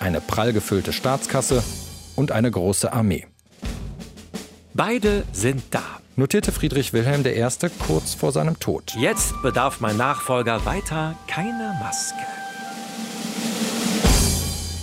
Eine 0.00 0.20
prall 0.20 0.52
gefüllte 0.52 0.92
Staatskasse 0.92 1.62
und 2.16 2.32
eine 2.32 2.50
große 2.50 2.92
Armee. 2.92 3.28
Beide 4.74 5.22
sind 5.32 5.62
da. 5.70 5.84
Notierte 6.16 6.50
Friedrich 6.50 6.92
Wilhelm 6.92 7.24
I. 7.24 7.46
kurz 7.86 8.14
vor 8.14 8.32
seinem 8.32 8.58
Tod. 8.58 8.92
Jetzt 8.98 9.40
bedarf 9.40 9.78
mein 9.78 9.96
Nachfolger 9.96 10.64
weiter 10.66 11.14
keiner 11.28 11.74
Maske. 11.74 12.26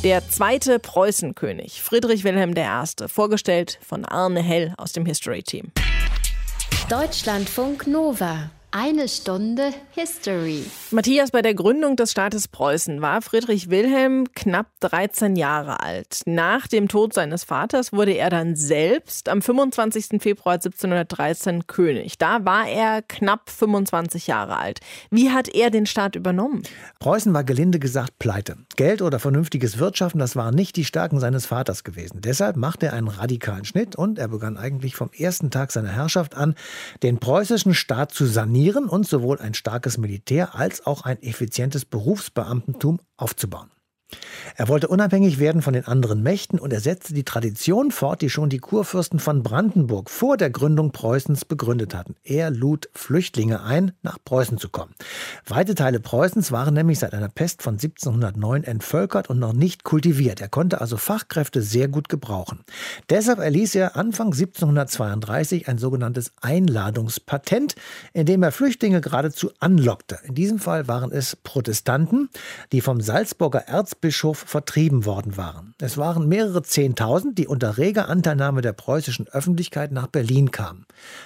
Der 0.06 0.29
zweite 0.29 0.79
Preußenkönig, 0.79 1.82
Friedrich 1.82 2.24
Wilhelm 2.24 2.53
I., 2.56 3.08
vorgestellt 3.10 3.79
von 3.86 4.06
Arne 4.06 4.41
Hell 4.41 4.74
aus 4.77 4.94
dem 4.94 5.06
History 5.06 5.44
Team. 5.44 5.74
Deutschlandfunk 6.88 7.86
Nova. 7.86 8.50
Eine 8.79 9.07
Stunde 9.07 9.74
History. 9.89 10.63
Matthias, 10.91 11.31
bei 11.31 11.41
der 11.41 11.55
Gründung 11.55 11.96
des 11.96 12.12
Staates 12.12 12.48
Preußen 12.48 13.01
war 13.01 13.24
Friedrich 13.24 13.72
Wilhelm 13.72 14.31
knapp 14.36 14.67
13 14.81 15.36
Jahre 15.36 15.79
alt. 15.81 16.22
Nach 16.27 16.67
dem 16.67 16.88
Tod 16.88 17.12
seines 17.12 17.43
Vaters 17.43 17.91
wurde 17.91 18.12
er 18.12 18.29
dann 18.29 18.55
selbst 18.55 19.29
am 19.29 19.41
25. 19.41 20.22
Februar 20.22 20.57
1713 20.57 21.65
König. 21.65 22.19
Da 22.19 22.46
war 22.46 22.67
er 22.67 23.01
knapp 23.01 23.50
25 23.50 24.27
Jahre 24.27 24.57
alt. 24.57 24.79
Wie 25.10 25.31
hat 25.31 25.50
er 25.50 25.72
den 25.72 25.88
Staat 25.88 26.15
übernommen? 26.15 26.62
Preußen 27.00 27.34
war 27.34 27.43
gelinde 27.43 27.79
gesagt 27.79 28.19
pleite. 28.19 28.57
Geld 28.75 29.01
oder 29.01 29.17
vernünftiges 29.17 29.79
Wirtschaften, 29.79 30.19
das 30.19 30.36
waren 30.36 30.53
nicht 30.53 30.75
die 30.75 30.86
Stärken 30.86 31.19
seines 31.19 31.48
Vaters 31.48 31.84
gewesen. 31.84 32.22
Deshalb 32.22 32.55
machte 32.55 32.86
er 32.86 32.93
einen 32.93 33.07
radikalen 33.07 33.65
Schnitt 33.65 33.96
und 33.96 34.19
er 34.19 34.27
begann 34.27 34.55
eigentlich 34.55 34.96
vom 34.96 35.10
ersten 35.17 35.50
Tag 35.50 35.72
seiner 35.72 35.89
Herrschaft 35.89 36.38
an, 36.38 36.53
den 37.01 37.17
preußischen 37.17 37.74
Staat 37.74 38.12
zu 38.12 38.27
sanieren 38.27 38.66
trainieren 38.67 38.89
und 38.89 39.07
sowohl 39.07 39.39
ein 39.39 39.53
starkes 39.53 39.97
Militär 39.97 40.55
als 40.55 40.86
auch 40.86 41.03
ein 41.03 41.21
effizientes 41.21 41.86
Berufsbeamtentum 41.86 43.00
aufzubauen. 43.15 43.69
Er 44.56 44.70
wollte 44.70 44.88
unabhängig 44.88 45.38
werden 45.38 45.62
von 45.62 45.74
den 45.74 45.86
anderen 45.86 46.24
Mächten 46.24 46.60
und 46.60 46.72
er 46.74 46.80
setzte 46.80 47.14
die 47.14 47.24
Tradition 47.24 47.92
fort, 47.92 48.22
die 48.22 48.30
schon 48.30 48.50
die 48.50 48.60
Kurfürsten 48.60 49.20
von 49.20 49.44
Brandenburg 49.44 50.10
vor 50.10 50.38
der 50.38 50.50
Gründung 50.50 50.92
Preußens 50.92 51.46
begründet 51.46 51.94
hatten. 51.94 52.16
Er 52.24 52.50
lud 52.50 52.90
Flüchtlinge 52.94 53.62
ein, 53.62 53.92
nach 54.02 54.18
Preußen 54.24 54.58
zu 54.58 54.70
kommen. 54.70 54.96
Weite 55.46 55.76
Teile 55.76 56.00
Preußens 56.00 56.52
waren 56.52 56.74
nämlich 56.74 57.00
seit 57.00 57.14
einer 57.14 57.30
Pest 57.30 57.62
von 57.62 57.76
1709 57.76 58.64
entvölkert 58.64 59.30
und 59.30 59.40
noch 59.40 59.54
nicht 59.54 59.84
kultiviert. 59.84 60.42
Er 60.42 60.50
konnte 60.50 60.82
also 60.82 60.98
Fachkräfte 60.98 61.62
sehr 61.62 61.88
gut 61.88 62.10
gebrauchen. 62.10 62.64
Deshalb 63.10 63.40
erließ 63.40 63.76
er 63.76 63.96
Anfang 63.96 64.28
1732 64.28 65.68
ein 65.68 65.78
sogenanntes 65.78 66.32
Einladungspatent, 66.42 67.76
in 68.14 68.26
dem 68.26 68.42
er 68.42 68.52
Flüchtlinge 68.52 69.02
geradezu 69.02 69.52
anlockte. 69.60 70.20
In 70.24 70.34
diesem 70.34 70.60
Fall 70.60 70.88
waren 70.88 71.12
es 71.12 71.36
Protestanten, 71.36 72.30
die 72.72 72.82
vom 72.82 73.02
Salzburger 73.02 73.68
Erzbischof 73.98 74.38
vertrieben 74.38 75.06
worden 75.06 75.38
waren. 75.38 75.74
Es 75.82 75.98
waren 75.98 76.27
mehrere 76.27 76.62
Zehntausend, 76.62 77.39
die 77.39 77.48
unter 77.48 77.80
reger 77.80 78.10
Anteilnahme 78.10 78.62
der 78.62 78.74
preußischen 78.74 79.27
Öffentlichkeit 79.27 79.92
nach 79.92 80.06
Berlin 80.06 80.51
kamen. 80.51 80.86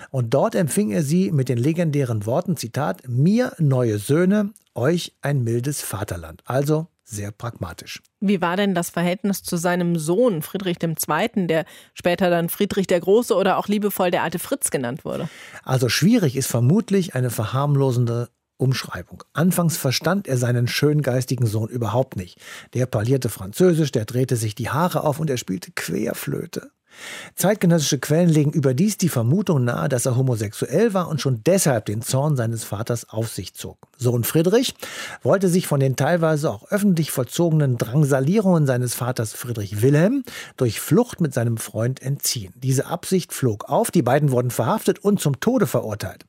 Und 0.10 0.34
dort 0.34 0.56
empfing 0.56 0.92
er 0.92 1.04
sie 1.04 1.32
mit 1.32 1.50
den 1.50 1.58
legendären 1.58 2.25
Worten, 2.25 2.56
Zitat, 2.56 3.01
mir 3.10 3.51
neue 3.60 4.00
Söhne, 4.00 4.51
euch 4.74 5.13
ein 5.22 5.44
mildes 5.44 5.82
Vaterland. 5.82 6.44
Also 6.46 6.88
sehr 7.04 7.32
pragmatisch. 7.32 8.01
Wie 8.22 8.40
war 8.40 8.56
denn 8.56 8.74
das 8.74 8.90
Verhältnis 8.90 9.44
zu 9.44 9.58
seinem 9.58 9.98
Sohn 9.98 10.42
Friedrich 10.42 10.78
II., 10.82 11.48
der 11.48 11.66
später 11.94 12.30
dann 12.30 12.48
Friedrich 12.48 12.88
der 12.88 13.01
Große 13.01 13.36
oder 13.36 13.58
auch 13.58 13.68
liebevoll 13.68 14.12
der 14.12 14.24
alte 14.24 14.40
Fritz 14.40 14.72
genannt 14.72 15.04
wurde? 15.04 15.28
Also 15.66 15.90
schwierig 15.90 16.38
ist 16.38 16.48
vermutlich 16.48 17.16
eine 17.16 17.32
verharmlosende 17.32 18.30
Umschreibung. 18.62 19.24
Anfangs 19.34 19.75
verstand 19.77 20.27
er 20.27 20.38
seinen 20.38 20.68
schöngeistigen 20.68 21.48
Sohn 21.48 21.70
überhaupt 21.70 22.15
nicht. 22.15 22.39
Der 22.74 22.86
parlierte 22.86 23.30
Französisch, 23.30 23.91
der 23.91 24.06
drehte 24.06 24.36
sich 24.36 24.53
die 24.53 24.70
Haare 24.70 25.03
auf 25.03 25.20
und 25.20 25.30
er 25.30 25.38
spielte 25.38 25.72
Querflöte. 25.72 26.72
Zeitgenössische 27.36 28.00
Quellen 28.00 28.29
legen 28.29 28.51
überdies 28.51 28.98
die 28.98 29.10
Vermutung 29.10 29.63
nahe, 29.63 29.89
dass 29.89 30.05
er 30.05 30.15
homosexuell 30.15 30.93
war 30.93 31.07
und 31.07 31.21
schon 31.21 31.41
deshalb 31.45 31.86
den 31.86 32.01
Zorn 32.01 32.36
seines 32.36 32.63
Vaters 32.63 33.10
auf 33.10 33.29
sich 33.29 33.53
zog. 33.53 33.77
Sohn 33.98 34.24
Friedrich 34.24 34.75
wollte 35.24 35.48
sich 35.48 35.67
von 35.67 35.79
den 35.79 35.95
teilweise 35.95 36.50
auch 36.50 36.69
öffentlich 36.71 37.12
vollzogenen 37.12 37.77
Drangsalierungen 37.77 38.65
seines 38.65 38.93
Vaters 38.93 39.33
Friedrich 39.33 39.81
Wilhelm 39.81 40.24
durch 40.57 40.79
Flucht 40.79 41.21
mit 41.21 41.33
seinem 41.33 41.57
Freund 41.57 42.01
entziehen. 42.01 42.53
Diese 42.55 42.88
Absicht 42.88 43.33
flog 43.33 43.65
auf, 43.65 43.91
die 43.91 44.01
beiden 44.01 44.31
wurden 44.31 44.51
verhaftet 44.51 45.00
und 45.00 45.19
zum 45.19 45.39
Tode 45.39 45.67
verurteilt. 45.67 46.25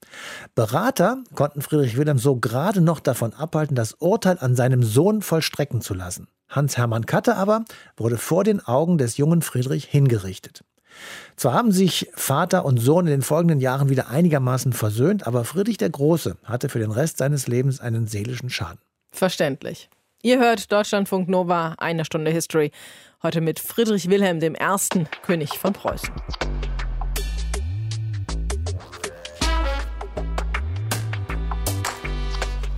Berater 0.55 1.23
konnten 1.35 1.63
Friedrich 1.63 1.97
Wilhelm 1.97 2.19
so 2.19 2.37
gerade 2.37 2.81
noch 2.81 3.01
davon 3.01 3.33
abhalten, 3.33 3.75
das 3.75 3.95
Urteil 3.95 4.39
an 4.41 4.57
seinem 4.57 4.83
Sohn 4.83 5.23
vollstrecken 5.23 5.81
zu 5.81 5.95
lassen. 5.95 6.29
Hans-Hermann 6.53 7.07
Katte 7.07 7.37
aber 7.37 7.65
wurde 7.97 8.19
vor 8.19 8.45
den 8.45 8.65
Augen 8.65 8.99
des 8.99 9.17
jungen 9.17 9.43
Friedrich 9.43 9.87
hingerichtet. 9.87 10.63
Zwar 11.37 11.55
haben 11.55 11.73
sich 11.73 12.11
Vater 12.15 12.65
und 12.65 12.79
Sohn 12.79 13.07
in 13.07 13.11
den 13.11 13.23
folgenden 13.23 13.61
Jahren 13.61 13.89
wieder 13.89 14.09
einigermaßen 14.09 14.73
versöhnt, 14.73 15.27
aber 15.27 15.45
Friedrich 15.45 15.79
der 15.79 15.91
Große 15.91 16.37
hatte 16.45 16.69
für 16.69 16.79
den 16.79 16.91
Rest 16.91 17.19
seines 17.19 17.49
Lebens 17.49 17.81
einen 17.81 18.07
seelischen 18.07 18.51
Schaden. 18.51 18.79
Verständlich. 19.11 19.89
Ihr 20.23 20.39
hört 20.39 20.71
Deutschlandfunk 20.71 21.29
Nova, 21.29 21.75
eine 21.79 22.05
Stunde 22.05 22.31
History. 22.31 22.71
Heute 23.23 23.41
mit 23.41 23.59
Friedrich 23.59 24.09
Wilhelm 24.09 24.41
I., 24.41 25.05
König 25.23 25.59
von 25.59 25.73
Preußen. 25.73 26.13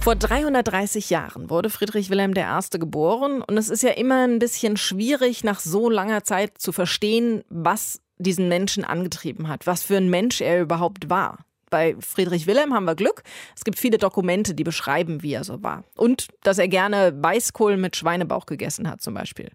Vor 0.05 0.17
330 0.17 1.09
Jahren 1.09 1.49
wurde 1.49 1.71
Friedrich 1.71 2.11
Wilhelm 2.11 2.35
I. 2.37 2.79
geboren 2.79 3.41
und 3.41 3.57
es 3.57 3.71
ist 3.71 3.83
ja 3.83 3.93
immer 3.93 4.27
ein 4.27 4.39
bisschen 4.39 4.77
schwierig, 4.77 5.45
nach 5.45 5.61
so 5.61 5.89
langer 5.89 6.25
Zeit 6.25 6.59
zu 6.59 6.73
verstehen, 6.73 7.43
was 7.49 8.03
diesen 8.19 8.51
Menschen 8.51 8.85
angetrieben 8.85 9.49
hat, 9.49 9.67
was 9.67 9.83
für 9.83 9.97
ein 9.97 10.11
Mensch 10.11 10.43
er 10.43 10.61
überhaupt 10.61 11.09
war. 11.09 11.39
Bei 11.71 11.97
Friedrich 12.01 12.47
Wilhelm 12.47 12.75
haben 12.75 12.85
wir 12.85 12.97
Glück. 12.97 13.23
Es 13.57 13.65
gibt 13.65 13.79
viele 13.79 13.97
Dokumente, 13.97 14.55
die 14.55 14.63
beschreiben, 14.63 15.23
wie 15.23 15.33
er 15.33 15.43
so 15.43 15.63
war. 15.63 15.85
Und 15.97 16.29
dass 16.43 16.59
er 16.59 16.69
gerne 16.69 17.15
Weißkohl 17.17 17.79
mit 17.79 17.97
Schweinebauch 17.97 18.45
gegessen 18.45 18.91
hat, 18.91 19.01
zum 19.01 19.15
Beispiel. 19.15 19.53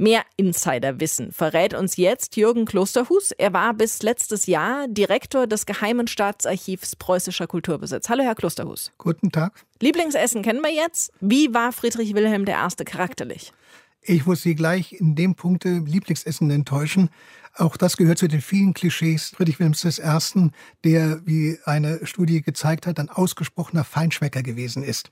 Mehr 0.00 0.22
Insiderwissen 0.38 1.30
verrät 1.30 1.74
uns 1.74 1.98
jetzt 1.98 2.34
Jürgen 2.34 2.64
Klosterhus. 2.64 3.32
Er 3.32 3.52
war 3.52 3.74
bis 3.74 4.02
letztes 4.02 4.46
Jahr 4.46 4.88
Direktor 4.88 5.46
des 5.46 5.66
Geheimen 5.66 6.06
Staatsarchivs 6.06 6.96
Preußischer 6.96 7.46
Kulturbesitz. 7.46 8.08
Hallo, 8.08 8.22
Herr 8.22 8.34
Klosterhus. 8.34 8.92
Guten 8.96 9.30
Tag. 9.30 9.62
Lieblingsessen 9.78 10.40
kennen 10.40 10.62
wir 10.62 10.72
jetzt. 10.72 11.12
Wie 11.20 11.52
war 11.52 11.70
Friedrich 11.72 12.14
Wilhelm 12.14 12.46
I. 12.48 12.84
charakterlich? 12.86 13.52
Ich 14.00 14.24
muss 14.24 14.40
Sie 14.40 14.54
gleich 14.54 14.94
in 14.94 15.16
dem 15.16 15.34
Punkt 15.34 15.64
Lieblingsessen 15.64 16.50
enttäuschen. 16.50 17.10
Auch 17.56 17.76
das 17.76 17.98
gehört 17.98 18.16
zu 18.16 18.26
den 18.26 18.40
vielen 18.40 18.72
Klischees 18.72 19.34
Friedrich 19.36 19.58
Wilhelms 19.58 19.84
I., 19.84 20.50
der, 20.82 21.20
wie 21.26 21.58
eine 21.66 22.06
Studie 22.06 22.40
gezeigt 22.40 22.86
hat, 22.86 22.98
ein 22.98 23.10
ausgesprochener 23.10 23.84
Feinschmecker 23.84 24.42
gewesen 24.42 24.82
ist. 24.82 25.10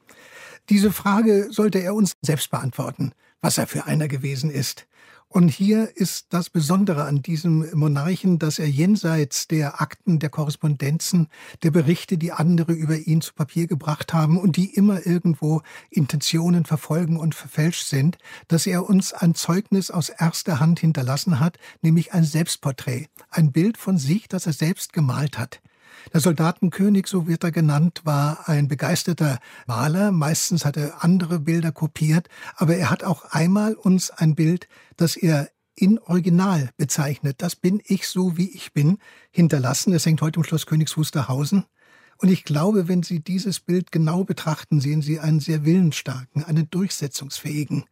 Diese 0.71 0.93
Frage 0.93 1.49
sollte 1.51 1.79
er 1.79 1.95
uns 1.95 2.15
selbst 2.23 2.51
beantworten 2.51 3.13
was 3.41 3.59
er 3.59 3.67
für 3.67 3.87
einer 3.87 4.09
gewesen 4.09 4.51
ist. 4.51 4.87
Und 5.31 5.51
hier 5.51 5.95
ist 5.95 6.29
das 6.31 6.49
Besondere 6.49 7.05
an 7.05 7.21
diesem 7.21 7.69
Monarchen, 7.75 8.39
dass 8.39 8.59
er 8.59 8.69
jenseits 8.69 9.47
der 9.47 9.79
Akten, 9.83 10.19
der 10.19 10.31
Korrespondenzen, 10.31 11.29
der 11.63 11.71
Berichte, 11.71 12.17
die 12.17 12.33
andere 12.33 12.73
über 12.73 12.97
ihn 12.97 13.21
zu 13.21 13.35
Papier 13.35 13.67
gebracht 13.67 14.15
haben 14.15 14.39
und 14.39 14.57
die 14.57 14.75
immer 14.75 15.05
irgendwo 15.07 15.61
Intentionen 15.91 16.65
verfolgen 16.65 17.19
und 17.19 17.35
verfälscht 17.35 17.85
sind, 17.85 18.17
dass 18.49 18.67
er 18.67 18.89
uns 18.89 19.13
ein 19.13 19.35
Zeugnis 19.35 19.91
aus 19.91 20.09
erster 20.09 20.61
Hand 20.61 20.81
hinterlassen 20.81 21.41
hat, 21.41 21.59
nämlich 21.83 22.15
ein 22.15 22.25
Selbstporträt, 22.25 23.09
ein 23.29 23.53
Bild 23.53 23.77
von 23.77 23.99
sich, 23.99 24.29
das 24.29 24.47
er 24.47 24.55
selbst 24.55 24.95
gemalt 24.95 25.39
hat. 25.39 25.61
Der 26.13 26.21
Soldatenkönig, 26.21 27.07
so 27.07 27.27
wird 27.27 27.45
er 27.45 27.51
genannt, 27.51 28.03
war 28.05 28.49
ein 28.49 28.69
begeisterter 28.69 29.39
Maler. 29.67 30.13
Meistens 30.13 30.65
hat 30.65 30.77
er 30.77 31.05
andere 31.05 31.39
Bilder 31.41 31.73
kopiert, 31.73 32.29
aber 32.57 32.77
er 32.77 32.91
hat 32.91 33.05
auch 33.05 33.25
einmal 33.27 33.75
uns 33.75 34.11
ein 34.11 34.35
Bild, 34.35 34.69
das 34.97 35.17
er 35.17 35.51
in 35.75 35.99
Original 36.01 36.71
bezeichnet. 36.77 37.37
Das 37.39 37.55
bin 37.55 37.81
ich 37.85 38.09
so, 38.09 38.37
wie 38.37 38.51
ich 38.51 38.73
bin, 38.73 38.99
hinterlassen. 39.31 39.93
Es 39.93 40.07
hängt 40.07 40.23
heute 40.23 40.41
im 40.41 40.45
Schloss 40.45 40.67
Königs 40.67 40.97
Wusterhausen. 40.97 41.65
Und 42.19 42.31
ich 42.31 42.45
glaube, 42.45 42.89
wenn 42.89 43.05
Sie 43.05 43.21
dieses 43.21 43.61
Bild 43.61 43.93
genau 43.93 44.25
betrachten, 44.25 44.81
sehen 44.81 45.03
Sie 45.03 45.21
einen 45.21 45.39
sehr 45.39 45.65
willensstarken, 45.65 46.43
einen 46.45 46.69
durchsetzungsfähigen, 46.69 47.85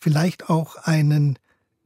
vielleicht 0.00 0.48
auch 0.48 0.76
einen 0.76 1.38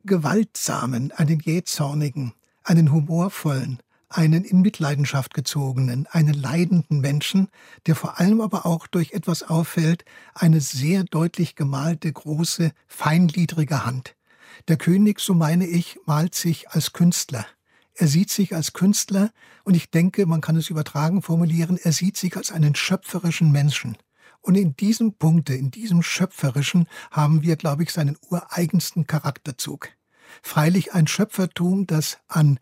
gewaltsamen, 0.05 1.11
einen 1.11 1.41
jähzornigen, 1.41 2.35
einen 2.63 2.93
humorvollen, 2.93 3.81
einen 4.09 4.45
in 4.45 4.61
Mitleidenschaft 4.63 5.35
gezogenen, 5.35 6.07
einen 6.11 6.35
leidenden 6.35 7.01
Menschen, 7.01 7.49
der 7.87 7.95
vor 7.95 8.19
allem 8.19 8.41
aber 8.41 8.65
auch 8.67 8.87
durch 8.87 9.13
etwas 9.13 9.43
auffällt, 9.43 10.05
eine 10.35 10.61
sehr 10.61 11.05
deutlich 11.05 11.57
gemalte, 11.57 12.13
große, 12.13 12.73
feingliedrige 12.87 13.85
Hand. 13.85 14.17
Der 14.69 14.77
König, 14.77 15.21
so 15.21 15.35
meine 15.35 15.67
ich, 15.67 15.99
malt 16.07 16.35
sich 16.35 16.71
als 16.71 16.93
Künstler. 16.93 17.47
Er 17.95 18.07
sieht 18.07 18.31
sich 18.31 18.55
als 18.55 18.73
Künstler 18.73 19.31
und 19.65 19.75
ich 19.75 19.91
denke, 19.91 20.27
man 20.27 20.41
kann 20.41 20.57
es 20.57 20.71
übertragen 20.71 21.21
formulieren, 21.21 21.79
er 21.83 21.93
sieht 21.93 22.17
sich 22.17 22.37
als 22.37 22.53
einen 22.53 22.75
schöpferischen 22.75 23.51
Menschen. 23.51 23.99
Und 24.41 24.55
in 24.55 24.77
diesem 24.77 25.15
Punkte, 25.15 25.55
in 25.55 25.71
diesem 25.71 26.03
schöpferischen, 26.03 26.87
haben 27.11 27.43
wir, 27.43 27.57
glaube 27.57 27.83
ich, 27.83 27.93
seinen 27.93 28.17
ureigensten 28.31 29.07
Charakterzug. 29.07 29.91
Freilich 30.43 30.95
ein 30.95 31.07
Schöpfertum, 31.07 31.87
das 31.87 32.19
an 32.29 32.61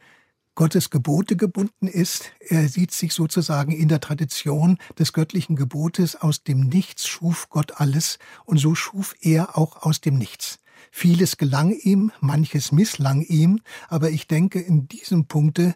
Gottes 0.57 0.91
Gebote 0.91 1.37
gebunden 1.37 1.87
ist. 1.87 2.33
Er 2.41 2.69
sieht 2.69 2.91
sich 2.91 3.13
sozusagen 3.13 3.71
in 3.71 3.89
der 3.89 4.01
Tradition 4.01 4.79
des 4.99 5.13
göttlichen 5.13 5.55
Gebotes. 5.55 6.17
Aus 6.17 6.43
dem 6.43 6.63
Nichts 6.63 7.07
schuf 7.07 7.49
Gott 7.51 7.79
alles 7.81 8.19
und 8.45 8.59
so 8.59 8.75
schuf 8.75 9.15
er 9.21 9.57
auch 9.57 9.83
aus 9.83 10.01
dem 10.01 10.19
Nichts. 10.19 10.59
Vieles 10.91 11.37
gelang 11.37 11.73
ihm, 11.73 12.11
manches 12.21 12.73
misslang 12.73 13.21
ihm, 13.21 13.61
aber 13.89 14.11
ich 14.11 14.27
denke, 14.27 14.61
in 14.61 14.89
diesem 14.89 15.27
Punkte 15.27 15.75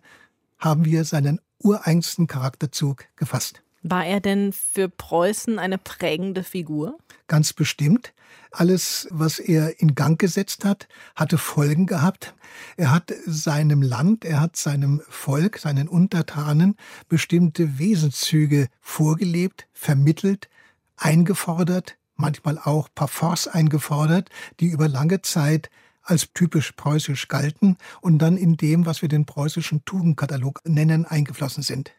haben 0.59 0.85
wir 0.85 1.05
seinen 1.05 1.41
ureigensten 1.59 2.27
Charakterzug 2.27 3.05
gefasst. 3.17 3.63
War 3.83 4.05
er 4.05 4.21
denn 4.21 4.53
für 4.53 4.89
Preußen 4.89 5.59
eine 5.59 5.79
prägende 5.79 6.45
Figur? 6.45 6.99
Ganz 7.29 7.53
bestimmt. 7.53 8.13
Alles, 8.51 9.09
was 9.11 9.39
er 9.39 9.81
in 9.81 9.95
Gang 9.95 10.19
gesetzt 10.19 10.65
hat, 10.65 10.89
hatte 11.15 11.39
Folgen 11.39 11.87
gehabt. 11.87 12.35
Er 12.77 12.91
hat 12.91 13.13
seinem 13.25 13.81
Land, 13.81 14.25
er 14.25 14.41
hat 14.41 14.57
seinem 14.57 15.01
Volk, 15.09 15.59
seinen 15.59 15.89
Untertanen 15.89 16.77
bestimmte 17.09 17.79
Wesenszüge 17.79 18.69
vorgelebt, 18.81 19.67
vermittelt, 19.73 20.49
eingefordert, 20.97 21.97
manchmal 22.17 22.59
auch 22.59 22.89
par 22.95 23.09
force 23.09 23.49
eingefordert, 23.49 24.29
die 24.59 24.67
über 24.67 24.89
lange 24.89 25.23
Zeit 25.23 25.71
als 26.03 26.33
typisch 26.35 26.73
preußisch 26.73 27.29
galten 27.29 27.77
und 28.01 28.19
dann 28.19 28.37
in 28.37 28.57
dem, 28.57 28.85
was 28.85 29.01
wir 29.01 29.09
den 29.09 29.27
preußischen 29.27 29.85
Tugendkatalog 29.85 30.61
nennen, 30.65 31.07
eingeflossen 31.07 31.63
sind. 31.63 31.93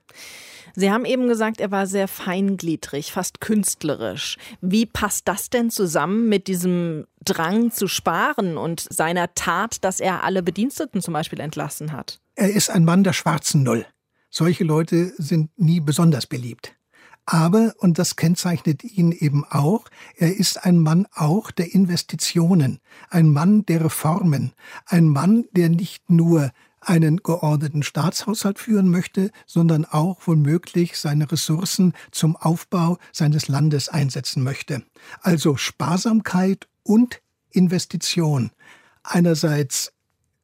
Sie 0.75 0.91
haben 0.91 1.05
eben 1.05 1.27
gesagt, 1.27 1.59
er 1.59 1.71
war 1.71 1.87
sehr 1.87 2.07
feingliedrig, 2.07 3.11
fast 3.11 3.41
künstlerisch. 3.41 4.37
Wie 4.61 4.85
passt 4.85 5.27
das 5.27 5.49
denn 5.49 5.69
zusammen 5.69 6.29
mit 6.29 6.47
diesem 6.47 7.05
Drang 7.23 7.71
zu 7.71 7.87
sparen 7.87 8.57
und 8.57 8.85
seiner 8.89 9.33
Tat, 9.33 9.83
dass 9.83 9.99
er 9.99 10.23
alle 10.23 10.43
Bediensteten 10.43 11.01
zum 11.01 11.13
Beispiel 11.13 11.39
entlassen 11.39 11.91
hat? 11.91 12.19
Er 12.35 12.51
ist 12.51 12.69
ein 12.69 12.85
Mann 12.85 13.03
der 13.03 13.13
schwarzen 13.13 13.63
Null. 13.63 13.85
Solche 14.29 14.63
Leute 14.63 15.13
sind 15.17 15.49
nie 15.57 15.81
besonders 15.81 16.25
beliebt. 16.25 16.73
Aber, 17.25 17.73
und 17.77 17.99
das 17.99 18.15
kennzeichnet 18.15 18.83
ihn 18.83 19.11
eben 19.11 19.45
auch, 19.45 19.85
er 20.15 20.35
ist 20.35 20.65
ein 20.65 20.79
Mann 20.79 21.07
auch 21.13 21.51
der 21.51 21.73
Investitionen, 21.73 22.79
ein 23.09 23.29
Mann 23.29 23.65
der 23.65 23.85
Reformen, 23.85 24.53
ein 24.85 25.07
Mann, 25.07 25.45
der 25.51 25.69
nicht 25.69 26.09
nur 26.09 26.51
einen 26.81 27.17
geordneten 27.17 27.83
Staatshaushalt 27.83 28.59
führen 28.59 28.89
möchte, 28.89 29.31
sondern 29.45 29.85
auch 29.85 30.17
womöglich 30.25 30.97
seine 30.97 31.31
Ressourcen 31.31 31.93
zum 32.11 32.35
Aufbau 32.35 32.97
seines 33.11 33.47
Landes 33.47 33.87
einsetzen 33.87 34.43
möchte. 34.43 34.83
Also 35.21 35.55
Sparsamkeit 35.55 36.67
und 36.83 37.21
Investition. 37.51 38.51
Einerseits 39.03 39.93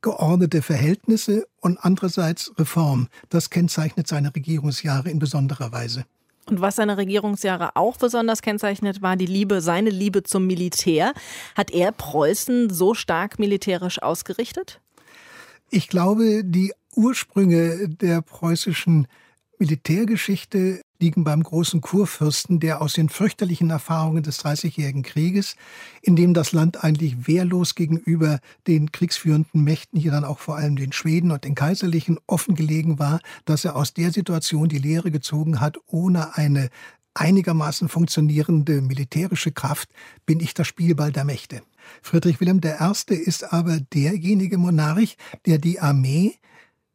geordnete 0.02 0.62
Verhältnisse 0.62 1.48
und 1.60 1.80
andererseits 1.82 2.54
Reform. 2.58 3.08
Das 3.30 3.50
kennzeichnet 3.50 4.08
seine 4.08 4.34
Regierungsjahre 4.34 5.10
in 5.10 5.20
besonderer 5.20 5.72
Weise. 5.72 6.06
Und 6.50 6.62
was 6.62 6.78
seine 6.78 6.98
Regierungsjahre 6.98 7.76
auch 7.76 7.98
besonders 7.98 8.42
kennzeichnet, 8.42 9.02
war 9.02 9.18
die 9.18 9.26
Liebe, 9.26 9.60
seine 9.60 9.90
Liebe 9.90 10.24
zum 10.24 10.48
Militär. 10.48 11.14
Hat 11.56 11.72
er 11.72 11.92
Preußen 11.92 12.70
so 12.70 12.94
stark 12.94 13.38
militärisch 13.38 14.02
ausgerichtet? 14.02 14.80
Ich 15.70 15.90
glaube, 15.90 16.44
die 16.44 16.74
Ursprünge 16.96 17.90
der 17.90 18.22
preußischen 18.22 19.08
Militärgeschichte 19.60 20.82
liegen 21.00 21.24
beim 21.24 21.44
großen 21.44 21.82
Kurfürsten, 21.82 22.60
der 22.60 22.82
aus 22.82 22.94
den 22.94 23.10
fürchterlichen 23.10 23.70
Erfahrungen 23.70 24.24
des 24.24 24.38
Dreißigjährigen 24.38 25.04
Krieges, 25.04 25.56
in 26.02 26.16
dem 26.16 26.34
das 26.34 26.54
Land 26.54 26.84
eigentlich 26.84 27.28
wehrlos 27.28 27.76
gegenüber 27.76 28.40
den 28.66 28.92
kriegsführenden 28.92 29.64
Mächten, 29.64 30.00
hier 30.00 30.12
dann 30.12 30.24
auch 30.24 30.40
vor 30.40 30.58
allem 30.58 30.76
den 30.76 30.94
Schweden 30.94 31.32
und 31.32 31.44
den 31.44 31.56
Kaiserlichen, 31.56 32.18
offengelegen 32.28 32.98
war, 32.98 33.20
dass 33.46 33.66
er 33.66 33.76
aus 33.76 33.94
der 33.94 34.12
Situation 34.12 34.70
die 34.70 34.80
Lehre 34.80 35.12
gezogen 35.12 35.60
hat, 35.60 35.78
ohne 35.88 36.36
eine 36.36 36.70
einigermaßen 37.20 37.90
funktionierende 37.90 38.82
militärische 38.82 39.52
Kraft 39.52 39.90
bin 40.26 40.40
ich 40.40 40.54
der 40.54 40.64
Spielball 40.64 41.12
der 41.12 41.26
Mächte. 41.26 41.62
Friedrich 42.02 42.40
Wilhelm 42.40 42.62
I. 42.64 43.14
ist 43.14 43.54
aber 43.54 43.80
derjenige 43.80 44.58
Monarch, 44.58 45.18
der 45.46 45.58
die 45.58 45.80
Armee 45.80 46.36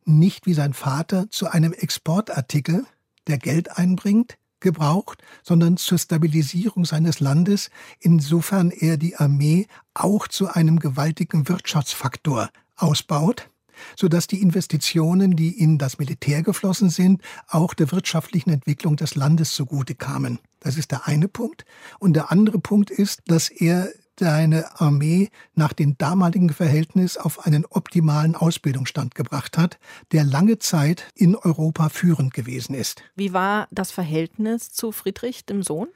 nicht 0.05 0.47
wie 0.47 0.55
sein 0.55 0.75
Vater 0.75 1.31
zu 1.31 1.49
einem 1.49 1.73
Exportartikel, 1.73 2.85
der 3.27 3.39
Geld 3.39 3.77
einbringt, 3.79 4.37
gebraucht, 4.61 5.23
sondern 5.43 5.77
zur 5.77 5.99
Stabilisierung 5.99 6.85
seines 6.85 7.21
Landes, 7.21 7.71
insofern 8.01 8.71
er 8.71 8.97
die 8.97 9.17
Armee 9.17 9.67
auch 9.93 10.29
zu 10.29 10.49
einem 10.49 10.79
gewaltigen 10.79 11.49
Wirtschaftsfaktor 11.49 12.51
ausbaut, 12.77 13.51
sodass 13.97 14.27
die 14.27 14.41
Investitionen, 14.41 15.37
die 15.37 15.59
in 15.59 15.79
das 15.79 15.99
Militär 15.99 16.43
geflossen 16.43 16.91
sind, 16.91 17.23
auch 17.49 17.75
der 17.75 17.93
wirtschaftlichen 17.93 18.51
Entwicklung 18.51 18.97
des 18.97 19.15
Landes 19.15 19.55
zugute 19.55 19.95
kamen. 19.95 20.39
Das 20.61 20.77
ist 20.77 20.91
der 20.91 21.07
eine 21.07 21.29
Punkt. 21.29 21.65
Und 21.99 22.15
der 22.15 22.31
andere 22.31 22.59
Punkt 22.59 22.91
ist, 22.91 23.23
dass 23.27 23.49
er 23.49 23.89
seine 24.19 24.81
Armee 24.81 25.31
nach 25.55 25.73
dem 25.73 25.97
damaligen 25.99 26.51
Verhältnis 26.51 27.17
auf 27.17 27.47
einen 27.47 27.65
optimalen 27.65 28.37
Ausbildungsstand 28.37 29.15
gebracht 29.15 29.59
hat, 29.59 29.79
der 30.13 30.25
lange 30.25 30.59
Zeit 30.59 31.05
in 31.15 31.35
Europa 31.35 31.89
führend 31.89 32.35
gewesen 32.35 32.75
ist. 32.75 33.03
Wie 33.17 33.33
war 33.33 33.69
das 33.71 33.91
Verhältnis 33.91 34.71
zu 34.71 34.93
Friedrich, 34.93 35.47
dem 35.47 35.63
Sohn? 35.63 35.89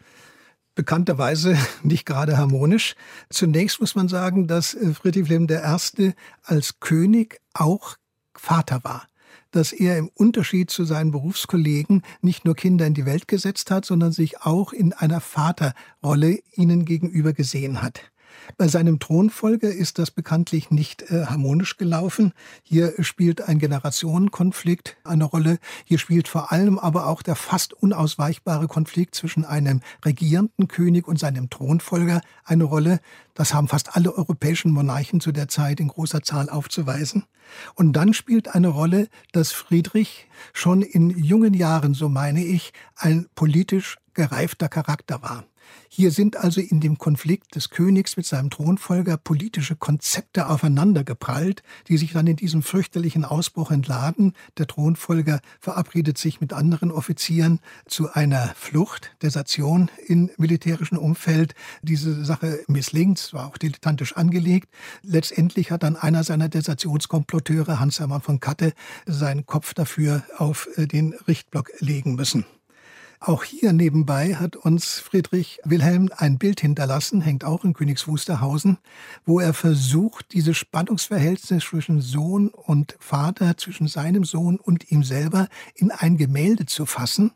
Bekannterweise 0.76 1.58
nicht 1.82 2.06
gerade 2.06 2.38
harmonisch. 2.38 2.94
Zunächst 3.30 3.80
muss 3.80 3.96
man 3.96 4.06
sagen, 4.06 4.46
dass 4.46 4.74
äh, 4.74 4.94
Friedrich 4.94 5.28
Wilhelm 5.28 5.48
I. 5.50 6.12
als 6.44 6.78
König 6.78 7.40
auch 7.52 7.96
Vater 8.34 8.84
war 8.84 9.08
dass 9.52 9.72
er 9.72 9.96
im 9.96 10.10
Unterschied 10.14 10.70
zu 10.70 10.84
seinen 10.84 11.12
Berufskollegen 11.12 12.02
nicht 12.20 12.44
nur 12.44 12.54
Kinder 12.54 12.86
in 12.86 12.92
die 12.92 13.06
Welt 13.06 13.26
gesetzt 13.26 13.70
hat, 13.70 13.86
sondern 13.86 14.12
sich 14.12 14.42
auch 14.42 14.74
in 14.74 14.92
einer 14.92 15.20
Vaterrolle 15.20 16.40
ihnen 16.52 16.84
gegenüber 16.84 17.32
gesehen 17.32 17.80
hat. 17.80 18.02
Bei 18.56 18.68
seinem 18.68 18.98
Thronfolger 18.98 19.68
ist 19.68 19.98
das 19.98 20.10
bekanntlich 20.10 20.70
nicht 20.70 21.02
äh, 21.10 21.26
harmonisch 21.26 21.76
gelaufen. 21.76 22.32
Hier 22.62 22.94
spielt 23.00 23.42
ein 23.42 23.58
Generationenkonflikt 23.58 24.96
eine 25.04 25.24
Rolle. 25.24 25.58
Hier 25.84 25.98
spielt 25.98 26.28
vor 26.28 26.52
allem 26.52 26.78
aber 26.78 27.06
auch 27.06 27.22
der 27.22 27.36
fast 27.36 27.72
unausweichbare 27.74 28.68
Konflikt 28.68 29.14
zwischen 29.14 29.44
einem 29.44 29.80
regierenden 30.04 30.68
König 30.68 31.08
und 31.08 31.18
seinem 31.18 31.50
Thronfolger 31.50 32.20
eine 32.44 32.64
Rolle. 32.64 33.00
Das 33.34 33.52
haben 33.52 33.68
fast 33.68 33.96
alle 33.96 34.14
europäischen 34.14 34.70
Monarchen 34.70 35.20
zu 35.20 35.32
der 35.32 35.48
Zeit 35.48 35.80
in 35.80 35.88
großer 35.88 36.22
Zahl 36.22 36.48
aufzuweisen. 36.48 37.24
Und 37.74 37.92
dann 37.92 38.14
spielt 38.14 38.54
eine 38.54 38.68
Rolle, 38.68 39.08
dass 39.32 39.52
Friedrich 39.52 40.28
schon 40.52 40.82
in 40.82 41.10
jungen 41.10 41.54
Jahren, 41.54 41.94
so 41.94 42.08
meine 42.08 42.44
ich, 42.44 42.72
ein 42.96 43.26
politisch 43.34 43.98
gereifter 44.14 44.68
Charakter 44.68 45.22
war. 45.22 45.44
Hier 45.88 46.10
sind 46.10 46.36
also 46.36 46.60
in 46.60 46.80
dem 46.80 46.98
Konflikt 46.98 47.54
des 47.54 47.70
Königs 47.70 48.16
mit 48.16 48.26
seinem 48.26 48.50
Thronfolger 48.50 49.16
politische 49.16 49.76
Konzepte 49.76 50.48
aufeinandergeprallt, 50.48 51.62
die 51.88 51.96
sich 51.96 52.12
dann 52.12 52.26
in 52.26 52.36
diesem 52.36 52.62
fürchterlichen 52.62 53.24
Ausbruch 53.24 53.70
entladen. 53.70 54.34
Der 54.58 54.66
Thronfolger 54.66 55.40
verabredet 55.60 56.18
sich 56.18 56.40
mit 56.40 56.52
anderen 56.52 56.90
Offizieren 56.90 57.60
zu 57.86 58.12
einer 58.12 58.52
Flucht, 58.56 59.12
Desertion 59.22 59.90
in 60.06 60.30
militärischen 60.36 60.98
Umfeld. 60.98 61.54
Diese 61.82 62.24
Sache 62.24 62.60
misslingt, 62.66 63.18
es 63.18 63.32
war 63.32 63.46
auch 63.46 63.58
dilettantisch 63.58 64.16
angelegt. 64.16 64.68
Letztendlich 65.02 65.70
hat 65.70 65.82
dann 65.82 65.96
einer 65.96 66.24
seiner 66.24 66.48
Desertionskomploteure, 66.48 67.80
Hans-Hermann 67.80 68.22
von 68.22 68.40
Katte, 68.40 68.72
seinen 69.06 69.46
Kopf 69.46 69.74
dafür 69.74 70.24
auf 70.36 70.68
äh, 70.76 70.86
den 70.86 71.14
Richtblock 71.26 71.70
legen 71.80 72.14
müssen. 72.14 72.44
Auch 73.26 73.42
hier 73.42 73.72
nebenbei 73.72 74.36
hat 74.36 74.54
uns 74.54 75.00
Friedrich 75.00 75.58
Wilhelm 75.64 76.10
ein 76.16 76.38
Bild 76.38 76.60
hinterlassen, 76.60 77.20
hängt 77.20 77.44
auch 77.44 77.64
in 77.64 77.72
Königs 77.72 78.06
Wusterhausen, 78.06 78.78
wo 79.24 79.40
er 79.40 79.52
versucht, 79.52 80.32
diese 80.32 80.54
Spannungsverhältnisse 80.54 81.58
zwischen 81.58 82.00
Sohn 82.00 82.50
und 82.50 82.94
Vater, 83.00 83.56
zwischen 83.56 83.88
seinem 83.88 84.22
Sohn 84.22 84.60
und 84.60 84.92
ihm 84.92 85.02
selber 85.02 85.48
in 85.74 85.90
ein 85.90 86.18
Gemälde 86.18 86.66
zu 86.66 86.86
fassen. 86.86 87.32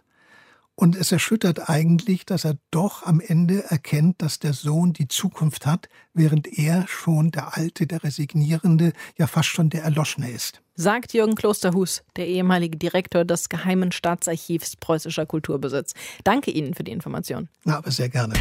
Und 0.81 0.97
es 0.97 1.13
erschüttert 1.13 1.69
eigentlich, 1.69 2.25
dass 2.25 2.47
er 2.47 2.57
doch 2.71 3.03
am 3.03 3.21
Ende 3.21 3.65
erkennt, 3.65 4.23
dass 4.23 4.39
der 4.39 4.55
Sohn 4.55 4.95
die 4.95 5.09
Zukunft 5.09 5.67
hat, 5.67 5.91
während 6.15 6.49
er 6.57 6.87
schon 6.89 7.31
der 7.33 7.55
Alte, 7.55 7.87
der 7.87 8.03
Resignierende, 8.03 8.95
ja 9.19 9.27
fast 9.27 9.51
schon 9.51 9.69
der 9.69 9.83
Erloschene 9.85 10.31
ist 10.31 10.63
sagt 10.77 11.13
Jürgen 11.13 11.35
Klosterhus, 11.35 12.03
der 12.17 12.27
ehemalige 12.27 12.79
Direktor 12.79 13.27
des 13.27 13.51
Geheimen 13.51 13.93
Staatsarchivs 13.93 14.77
Preußischer 14.77 15.27
Kulturbesitz. 15.27 15.93
Danke 16.25 16.51
Ihnen 16.51 16.73
für 16.73 16.85
die 16.85 16.93
Information. 16.93 17.51
Na, 17.65 17.77
aber 17.77 17.91
sehr 17.91 18.09
gerne. 18.09 18.33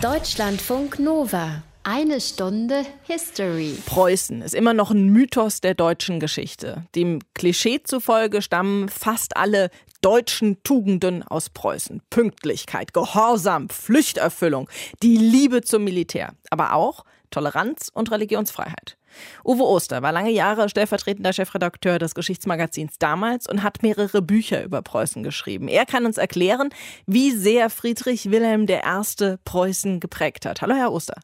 Deutschlandfunk 0.00 1.00
Nova. 1.00 1.64
Eine 1.82 2.20
Stunde 2.22 2.86
History. 3.02 3.76
Preußen 3.84 4.40
ist 4.40 4.54
immer 4.54 4.72
noch 4.72 4.90
ein 4.90 5.08
Mythos 5.08 5.60
der 5.60 5.74
deutschen 5.74 6.18
Geschichte. 6.18 6.86
Dem 6.94 7.18
Klischee 7.34 7.82
zufolge 7.82 8.40
stammen 8.40 8.88
fast 8.88 9.36
alle 9.36 9.70
deutschen 10.04 10.62
Tugenden 10.62 11.22
aus 11.22 11.48
Preußen. 11.48 12.02
Pünktlichkeit, 12.10 12.92
Gehorsam, 12.92 13.70
Pflichterfüllung, 13.70 14.68
die 15.02 15.16
Liebe 15.16 15.62
zum 15.62 15.82
Militär, 15.84 16.34
aber 16.50 16.74
auch 16.74 17.04
Toleranz 17.30 17.90
und 17.92 18.10
Religionsfreiheit. 18.10 18.98
Uwe 19.44 19.62
Oster 19.62 20.02
war 20.02 20.12
lange 20.12 20.30
Jahre 20.30 20.68
stellvertretender 20.68 21.32
Chefredakteur 21.32 21.98
des 21.98 22.14
Geschichtsmagazins 22.14 22.98
damals 22.98 23.48
und 23.48 23.62
hat 23.62 23.82
mehrere 23.82 24.20
Bücher 24.20 24.62
über 24.62 24.82
Preußen 24.82 25.22
geschrieben. 25.22 25.68
Er 25.68 25.86
kann 25.86 26.04
uns 26.04 26.18
erklären, 26.18 26.68
wie 27.06 27.30
sehr 27.30 27.70
Friedrich 27.70 28.30
Wilhelm 28.30 28.66
I. 28.68 29.36
Preußen 29.46 30.00
geprägt 30.00 30.44
hat. 30.44 30.60
Hallo, 30.60 30.74
Herr 30.74 30.92
Oster. 30.92 31.18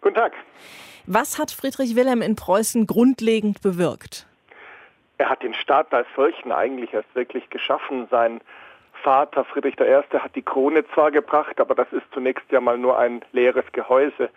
Guten 0.00 0.14
Tag. 0.14 0.32
Was 1.06 1.38
hat 1.38 1.50
Friedrich 1.50 1.94
Wilhelm 1.94 2.22
in 2.22 2.36
Preußen 2.36 2.86
grundlegend 2.86 3.60
bewirkt? 3.60 4.26
Er 5.24 5.30
hat 5.30 5.42
den 5.42 5.54
Staat 5.54 5.94
als 5.94 6.06
solchen 6.14 6.52
eigentlich 6.52 6.92
erst 6.92 7.14
wirklich 7.14 7.48
geschaffen. 7.48 8.06
Sein 8.10 8.42
Vater 9.02 9.42
Friedrich 9.46 9.80
I. 9.80 10.18
hat 10.18 10.36
die 10.36 10.42
Krone 10.42 10.86
zwar 10.88 11.10
gebracht, 11.10 11.58
aber 11.62 11.74
das 11.74 11.90
ist 11.92 12.04
zunächst 12.12 12.44
ja 12.52 12.60
mal 12.60 12.76
nur 12.76 12.98
ein 12.98 13.22
leeres 13.32 13.64
Gehäuse. 13.72 14.28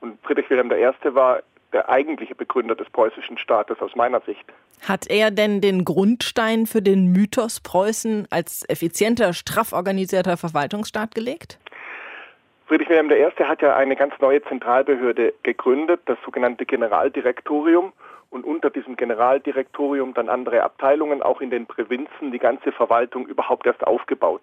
Und 0.00 0.18
Friedrich 0.22 0.48
Wilhelm 0.48 0.72
I. 0.72 1.14
war 1.14 1.42
der 1.74 1.90
eigentliche 1.90 2.34
Begründer 2.34 2.74
des 2.74 2.88
preußischen 2.88 3.36
Staates 3.36 3.82
aus 3.82 3.94
meiner 3.94 4.22
Sicht. 4.22 4.46
Hat 4.88 5.10
er 5.10 5.30
denn 5.30 5.60
den 5.60 5.84
Grundstein 5.84 6.64
für 6.64 6.80
den 6.80 7.12
Mythos 7.12 7.60
Preußen 7.60 8.26
als 8.30 8.64
effizienter, 8.66 9.34
straff 9.34 9.74
organisierter 9.74 10.38
Verwaltungsstaat 10.38 11.14
gelegt? 11.14 11.58
Friedrich 12.66 12.88
Wilhelm 12.88 13.10
I. 13.10 13.44
hat 13.44 13.60
ja 13.60 13.76
eine 13.76 13.94
ganz 13.94 14.14
neue 14.22 14.42
Zentralbehörde 14.44 15.34
gegründet, 15.42 16.00
das 16.06 16.16
sogenannte 16.24 16.64
Generaldirektorium 16.64 17.92
und 18.30 18.44
unter 18.44 18.70
diesem 18.70 18.96
Generaldirektorium 18.96 20.14
dann 20.14 20.28
andere 20.28 20.62
Abteilungen, 20.62 21.22
auch 21.22 21.40
in 21.40 21.50
den 21.50 21.66
Provinzen, 21.66 22.30
die 22.32 22.38
ganze 22.38 22.72
Verwaltung 22.72 23.26
überhaupt 23.26 23.66
erst 23.66 23.86
aufgebaut. 23.86 24.42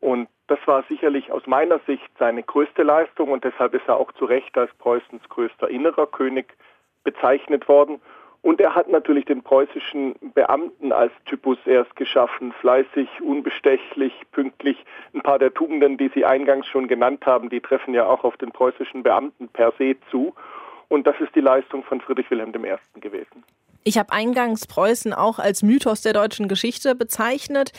Und 0.00 0.28
das 0.46 0.58
war 0.66 0.84
sicherlich 0.88 1.32
aus 1.32 1.46
meiner 1.46 1.80
Sicht 1.80 2.08
seine 2.18 2.42
größte 2.42 2.84
Leistung 2.84 3.30
und 3.30 3.44
deshalb 3.44 3.74
ist 3.74 3.88
er 3.88 3.96
auch 3.96 4.12
zu 4.12 4.24
Recht 4.24 4.56
als 4.56 4.72
Preußens 4.74 5.28
größter 5.28 5.68
innerer 5.68 6.06
König 6.06 6.56
bezeichnet 7.02 7.68
worden. 7.68 8.00
Und 8.40 8.60
er 8.60 8.76
hat 8.76 8.88
natürlich 8.88 9.24
den 9.24 9.42
preußischen 9.42 10.14
Beamten 10.34 10.92
als 10.92 11.12
Typus 11.24 11.58
erst 11.66 11.96
geschaffen, 11.96 12.52
fleißig, 12.52 13.08
unbestechlich, 13.20 14.12
pünktlich. 14.30 14.84
Ein 15.12 15.22
paar 15.22 15.40
der 15.40 15.52
Tugenden, 15.52 15.96
die 15.98 16.08
Sie 16.14 16.24
eingangs 16.24 16.68
schon 16.68 16.86
genannt 16.86 17.26
haben, 17.26 17.50
die 17.50 17.60
treffen 17.60 17.94
ja 17.94 18.06
auch 18.06 18.22
auf 18.22 18.36
den 18.36 18.52
preußischen 18.52 19.02
Beamten 19.02 19.48
per 19.48 19.72
se 19.72 19.96
zu. 20.12 20.34
Und 20.88 21.06
das 21.06 21.16
ist 21.20 21.34
die 21.34 21.40
Leistung 21.40 21.82
von 21.84 22.00
Friedrich 22.00 22.30
Wilhelm 22.30 22.52
I. 22.64 23.00
gewesen. 23.00 23.44
Ich 23.84 23.98
habe 23.98 24.12
eingangs 24.12 24.66
Preußen 24.66 25.12
auch 25.12 25.38
als 25.38 25.62
Mythos 25.62 26.02
der 26.02 26.12
deutschen 26.12 26.48
Geschichte 26.48 26.94
bezeichnet. 26.94 27.72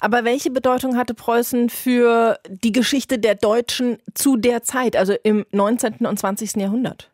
Aber 0.00 0.24
welche 0.24 0.50
Bedeutung 0.50 0.96
hatte 0.96 1.14
Preußen 1.14 1.70
für 1.70 2.38
die 2.48 2.72
Geschichte 2.72 3.18
der 3.18 3.34
Deutschen 3.34 3.98
zu 4.14 4.36
der 4.36 4.62
Zeit, 4.62 4.96
also 4.96 5.14
im 5.24 5.44
19. 5.50 6.06
und 6.06 6.18
20. 6.18 6.56
Jahrhundert? 6.56 7.10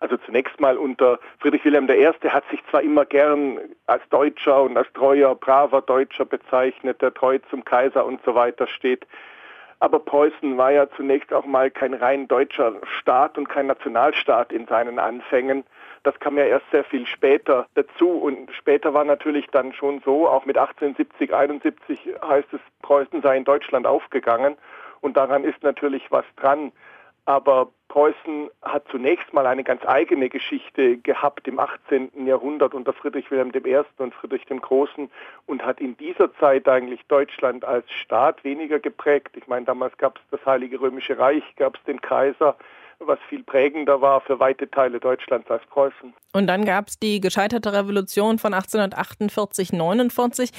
Also 0.00 0.16
zunächst 0.16 0.58
mal 0.58 0.78
unter 0.78 1.20
Friedrich 1.38 1.64
Wilhelm 1.64 1.88
I. 1.88 2.06
hat 2.28 2.44
sich 2.50 2.60
zwar 2.70 2.82
immer 2.82 3.04
gern 3.04 3.58
als 3.86 4.02
Deutscher 4.10 4.62
und 4.62 4.76
als 4.76 4.88
treuer, 4.94 5.34
braver 5.34 5.82
Deutscher 5.82 6.24
bezeichnet, 6.24 7.00
der 7.00 7.14
treu 7.14 7.38
zum 7.50 7.64
Kaiser 7.64 8.04
und 8.04 8.20
so 8.24 8.34
weiter 8.34 8.66
steht. 8.66 9.06
Aber 9.82 9.98
Preußen 9.98 10.56
war 10.56 10.70
ja 10.70 10.88
zunächst 10.90 11.32
auch 11.32 11.44
mal 11.44 11.68
kein 11.68 11.92
rein 11.92 12.28
deutscher 12.28 12.74
Staat 13.00 13.36
und 13.36 13.48
kein 13.48 13.66
Nationalstaat 13.66 14.52
in 14.52 14.68
seinen 14.68 15.00
Anfängen. 15.00 15.64
Das 16.04 16.16
kam 16.20 16.38
ja 16.38 16.44
erst 16.44 16.70
sehr 16.70 16.84
viel 16.84 17.04
später 17.04 17.66
dazu 17.74 18.08
und 18.08 18.48
später 18.52 18.94
war 18.94 19.02
natürlich 19.02 19.48
dann 19.48 19.72
schon 19.72 20.00
so, 20.04 20.28
auch 20.28 20.46
mit 20.46 20.56
1870, 20.56 21.34
71 21.34 21.98
heißt 22.24 22.52
es, 22.52 22.60
Preußen 22.82 23.22
sei 23.22 23.36
in 23.36 23.42
Deutschland 23.42 23.84
aufgegangen 23.84 24.56
und 25.00 25.16
daran 25.16 25.42
ist 25.42 25.64
natürlich 25.64 26.12
was 26.12 26.26
dran. 26.36 26.70
Aber 27.24 27.70
Preußen 27.88 28.48
hat 28.62 28.84
zunächst 28.90 29.32
mal 29.32 29.46
eine 29.46 29.64
ganz 29.64 29.84
eigene 29.84 30.28
Geschichte 30.28 30.96
gehabt 30.96 31.46
im 31.46 31.58
18. 31.58 32.26
Jahrhundert 32.26 32.74
unter 32.74 32.92
Friedrich 32.92 33.30
Wilhelm 33.30 33.52
I. 33.54 33.82
und 33.98 34.14
Friedrich 34.14 34.44
dem 34.46 34.60
Großen 34.60 35.10
und 35.46 35.64
hat 35.64 35.78
in 35.78 35.96
dieser 35.98 36.34
Zeit 36.36 36.66
eigentlich 36.66 37.00
Deutschland 37.08 37.64
als 37.64 37.90
Staat 37.92 38.42
weniger 38.44 38.80
geprägt. 38.80 39.36
Ich 39.36 39.46
meine, 39.46 39.66
damals 39.66 39.96
gab 39.98 40.16
es 40.16 40.22
das 40.30 40.44
Heilige 40.46 40.80
Römische 40.80 41.18
Reich, 41.18 41.44
gab 41.56 41.76
es 41.76 41.84
den 41.84 42.00
Kaiser, 42.00 42.56
was 42.98 43.18
viel 43.28 43.42
prägender 43.42 44.00
war 44.00 44.20
für 44.22 44.40
weite 44.40 44.70
Teile 44.70 44.98
Deutschlands 44.98 45.50
als 45.50 45.64
Preußen. 45.66 46.14
Und 46.32 46.46
dann 46.46 46.64
gab 46.64 46.88
es 46.88 46.98
die 46.98 47.20
gescheiterte 47.20 47.72
Revolution 47.72 48.38
von 48.38 48.54
1848, 48.54 49.72
49. 49.72 50.50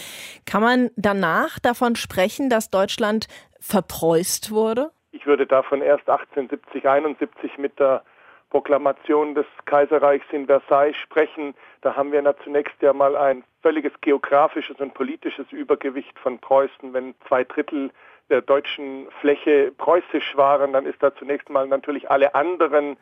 Kann 0.45 0.61
man 0.61 0.91
danach 0.95 1.59
davon 1.59 1.95
sprechen, 1.95 2.49
dass 2.49 2.69
Deutschland 2.69 3.27
verpreußt 3.59 4.51
wurde? 4.51 4.91
Ich 5.13 5.27
würde 5.27 5.45
davon 5.45 5.81
erst 5.81 6.09
1870, 6.09 6.89
71 6.89 7.59
mit 7.59 7.79
der 7.79 8.03
Proklamation 8.49 9.35
des 9.35 9.45
Kaiserreichs 9.65 10.25
in 10.31 10.47
Versailles 10.47 10.97
sprechen. 10.97 11.53
Da 11.81 11.95
haben 11.95 12.11
wir 12.11 12.35
zunächst 12.43 12.81
ja 12.81 12.93
mal 12.93 13.15
ein 13.15 13.43
völliges 13.61 13.93
geografisches 14.01 14.77
und 14.79 14.95
politisches 14.95 15.45
Übergewicht 15.51 16.17
von 16.17 16.39
Preußen, 16.39 16.93
wenn 16.93 17.13
zwei 17.27 17.43
Drittel 17.43 17.91
der 18.29 18.41
deutschen 18.41 19.07
Fläche 19.21 19.71
preußisch 19.77 20.35
waren, 20.35 20.73
dann 20.73 20.87
ist 20.87 21.01
da 21.03 21.13
zunächst 21.15 21.49
mal 21.49 21.67
natürlich 21.67 22.09
alle 22.09 22.33
anderen 22.33 22.97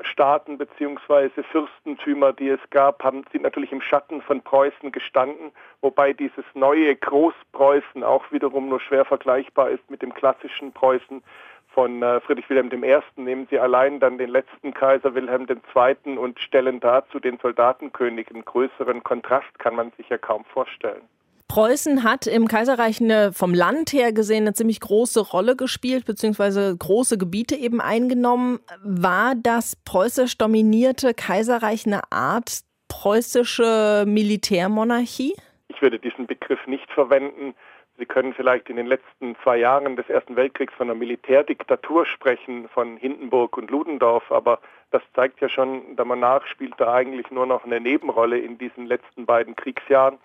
Staaten 0.00 0.58
bzw. 0.58 1.30
Fürstentümer, 1.42 2.32
die 2.32 2.48
es 2.48 2.60
gab, 2.70 3.04
haben, 3.04 3.24
sind 3.30 3.42
natürlich 3.42 3.70
im 3.70 3.80
Schatten 3.80 4.22
von 4.22 4.42
Preußen 4.42 4.90
gestanden, 4.90 5.52
wobei 5.80 6.12
dieses 6.12 6.44
neue 6.54 6.96
Großpreußen 6.96 8.02
auch 8.02 8.24
wiederum 8.32 8.68
nur 8.68 8.80
schwer 8.80 9.04
vergleichbar 9.04 9.70
ist 9.70 9.88
mit 9.90 10.02
dem 10.02 10.12
klassischen 10.14 10.72
Preußen 10.72 11.22
von 11.74 12.02
äh, 12.02 12.20
Friedrich 12.20 12.48
Wilhelm 12.48 12.70
I. 12.72 12.98
Nehmen 13.16 13.46
Sie 13.50 13.58
allein 13.58 14.00
dann 14.00 14.18
den 14.18 14.30
letzten 14.30 14.74
Kaiser 14.74 15.14
Wilhelm 15.14 15.46
II. 15.48 16.18
und 16.18 16.38
stellen 16.40 16.80
dazu 16.80 17.18
den 17.18 17.38
Soldatenkönig. 17.38 18.28
Einen 18.30 18.44
größeren 18.44 19.02
Kontrast 19.02 19.58
kann 19.58 19.74
man 19.74 19.92
sich 19.96 20.08
ja 20.08 20.18
kaum 20.18 20.44
vorstellen. 20.44 21.02
Preußen 21.48 22.02
hat 22.02 22.26
im 22.26 22.48
Kaiserreich 22.48 23.02
eine, 23.02 23.32
vom 23.32 23.52
Land 23.52 23.92
her 23.92 24.14
gesehen 24.14 24.44
eine 24.44 24.54
ziemlich 24.54 24.80
große 24.80 25.20
Rolle 25.20 25.54
gespielt, 25.54 26.06
beziehungsweise 26.06 26.74
große 26.74 27.18
Gebiete 27.18 27.56
eben 27.56 27.80
eingenommen. 27.80 28.60
War 28.82 29.34
das 29.34 29.76
preußisch 29.76 30.38
dominierte 30.38 31.12
Kaiserreich 31.12 31.86
eine 31.86 32.00
Art 32.10 32.60
preußische 32.88 34.04
Militärmonarchie? 34.06 35.34
Ich 35.68 35.82
würde 35.82 35.98
diesen 35.98 36.26
Begriff 36.26 36.66
nicht 36.66 36.90
verwenden. 36.90 37.54
Sie 38.02 38.06
können 38.06 38.34
vielleicht 38.34 38.68
in 38.68 38.74
den 38.74 38.86
letzten 38.86 39.36
zwei 39.44 39.58
Jahren 39.58 39.94
des 39.94 40.08
Ersten 40.10 40.34
Weltkriegs 40.34 40.74
von 40.74 40.90
einer 40.90 40.98
Militärdiktatur 40.98 42.04
sprechen, 42.04 42.68
von 42.68 42.96
Hindenburg 42.96 43.56
und 43.56 43.70
Ludendorff, 43.70 44.32
aber 44.32 44.58
das 44.90 45.02
zeigt 45.14 45.40
ja 45.40 45.48
schon, 45.48 45.94
der 45.94 46.04
Monarch 46.04 46.48
spielt 46.48 46.74
da 46.78 46.94
eigentlich 46.94 47.30
nur 47.30 47.46
noch 47.46 47.64
eine 47.64 47.78
Nebenrolle 47.78 48.40
in 48.40 48.58
diesen 48.58 48.86
letzten 48.86 49.24
beiden 49.24 49.54
Kriegsjahren. 49.54 50.18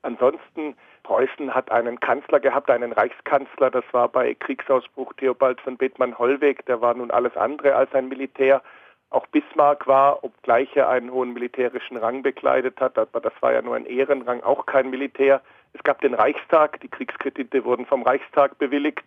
Ansonsten 0.00 0.76
Preußen 1.02 1.54
hat 1.54 1.70
einen 1.70 2.00
Kanzler 2.00 2.40
gehabt, 2.40 2.70
einen 2.70 2.92
Reichskanzler, 2.92 3.70
das 3.70 3.84
war 3.92 4.08
bei 4.08 4.32
Kriegsausbruch 4.32 5.12
Theobald 5.18 5.60
von 5.60 5.76
Bethmann-Hollweg, 5.76 6.64
der 6.64 6.80
war 6.80 6.94
nun 6.94 7.10
alles 7.10 7.36
andere 7.36 7.74
als 7.74 7.92
ein 7.92 8.08
Militär. 8.08 8.62
Auch 9.10 9.26
Bismarck 9.26 9.86
war, 9.86 10.24
obgleich 10.24 10.74
er 10.74 10.88
einen 10.88 11.12
hohen 11.12 11.34
militärischen 11.34 11.98
Rang 11.98 12.22
bekleidet 12.22 12.80
hat, 12.80 12.96
aber 12.96 13.20
das 13.20 13.34
war 13.40 13.52
ja 13.52 13.60
nur 13.60 13.76
ein 13.76 13.84
Ehrenrang, 13.84 14.42
auch 14.42 14.64
kein 14.64 14.88
Militär. 14.88 15.42
Es 15.72 15.82
gab 15.82 16.00
den 16.00 16.14
Reichstag, 16.14 16.80
die 16.80 16.88
Kriegskredite 16.88 17.64
wurden 17.64 17.86
vom 17.86 18.02
Reichstag 18.02 18.58
bewilligt. 18.58 19.04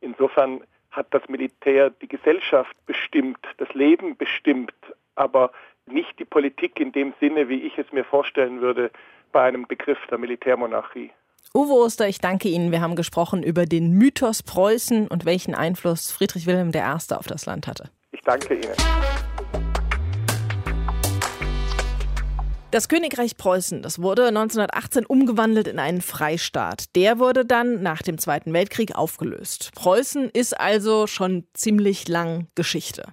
Insofern 0.00 0.62
hat 0.90 1.06
das 1.10 1.22
Militär 1.28 1.90
die 1.90 2.08
Gesellschaft 2.08 2.74
bestimmt, 2.86 3.38
das 3.58 3.72
Leben 3.74 4.16
bestimmt, 4.16 4.74
aber 5.14 5.52
nicht 5.86 6.18
die 6.18 6.24
Politik 6.24 6.80
in 6.80 6.92
dem 6.92 7.14
Sinne, 7.20 7.48
wie 7.48 7.62
ich 7.62 7.78
es 7.78 7.92
mir 7.92 8.04
vorstellen 8.04 8.60
würde 8.60 8.90
bei 9.32 9.42
einem 9.42 9.66
Begriff 9.66 9.98
der 10.10 10.18
Militärmonarchie. 10.18 11.10
Uwe 11.54 11.72
Oster, 11.72 12.06
ich 12.08 12.18
danke 12.18 12.48
Ihnen. 12.48 12.70
Wir 12.70 12.80
haben 12.80 12.94
gesprochen 12.94 13.42
über 13.42 13.66
den 13.66 13.92
Mythos 13.92 14.42
Preußen 14.42 15.08
und 15.08 15.24
welchen 15.24 15.54
Einfluss 15.54 16.12
Friedrich 16.12 16.46
Wilhelm 16.46 16.70
I. 16.74 17.14
auf 17.14 17.26
das 17.26 17.46
Land 17.46 17.66
hatte. 17.66 17.90
Ich 18.12 18.20
danke 18.20 18.54
Ihnen. 18.54 19.69
Das 22.70 22.88
Königreich 22.88 23.36
Preußen, 23.36 23.82
das 23.82 24.00
wurde 24.00 24.28
1918 24.28 25.04
umgewandelt 25.04 25.66
in 25.66 25.80
einen 25.80 26.00
Freistaat. 26.00 26.94
Der 26.94 27.18
wurde 27.18 27.44
dann 27.44 27.82
nach 27.82 28.00
dem 28.00 28.16
Zweiten 28.16 28.52
Weltkrieg 28.52 28.94
aufgelöst. 28.94 29.72
Preußen 29.74 30.30
ist 30.30 30.58
also 30.58 31.08
schon 31.08 31.48
ziemlich 31.52 32.06
lang 32.06 32.46
Geschichte. 32.54 33.06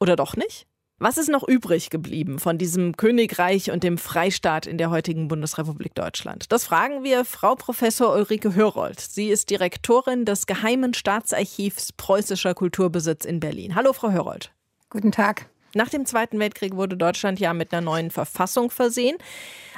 Oder 0.00 0.16
doch 0.16 0.34
nicht? 0.36 0.66
Was 0.98 1.16
ist 1.16 1.28
noch 1.28 1.46
übrig 1.46 1.90
geblieben 1.90 2.40
von 2.40 2.58
diesem 2.58 2.96
Königreich 2.96 3.70
und 3.70 3.84
dem 3.84 3.98
Freistaat 3.98 4.66
in 4.66 4.78
der 4.78 4.90
heutigen 4.90 5.28
Bundesrepublik 5.28 5.94
Deutschland? 5.94 6.50
Das 6.50 6.64
fragen 6.64 7.04
wir 7.04 7.24
Frau 7.24 7.54
Professor 7.54 8.12
Ulrike 8.14 8.54
Hörold. 8.54 8.98
Sie 8.98 9.28
ist 9.28 9.48
Direktorin 9.48 10.24
des 10.24 10.46
Geheimen 10.46 10.92
Staatsarchivs 10.92 11.92
Preußischer 11.92 12.54
Kulturbesitz 12.54 13.24
in 13.24 13.38
Berlin. 13.38 13.76
Hallo, 13.76 13.92
Frau 13.92 14.10
Hörold. 14.10 14.52
Guten 14.90 15.12
Tag. 15.12 15.48
Nach 15.74 15.88
dem 15.88 16.06
Zweiten 16.06 16.38
Weltkrieg 16.38 16.76
wurde 16.76 16.96
Deutschland 16.96 17.40
ja 17.40 17.52
mit 17.52 17.72
einer 17.72 17.82
neuen 17.82 18.10
Verfassung 18.10 18.70
versehen. 18.70 19.16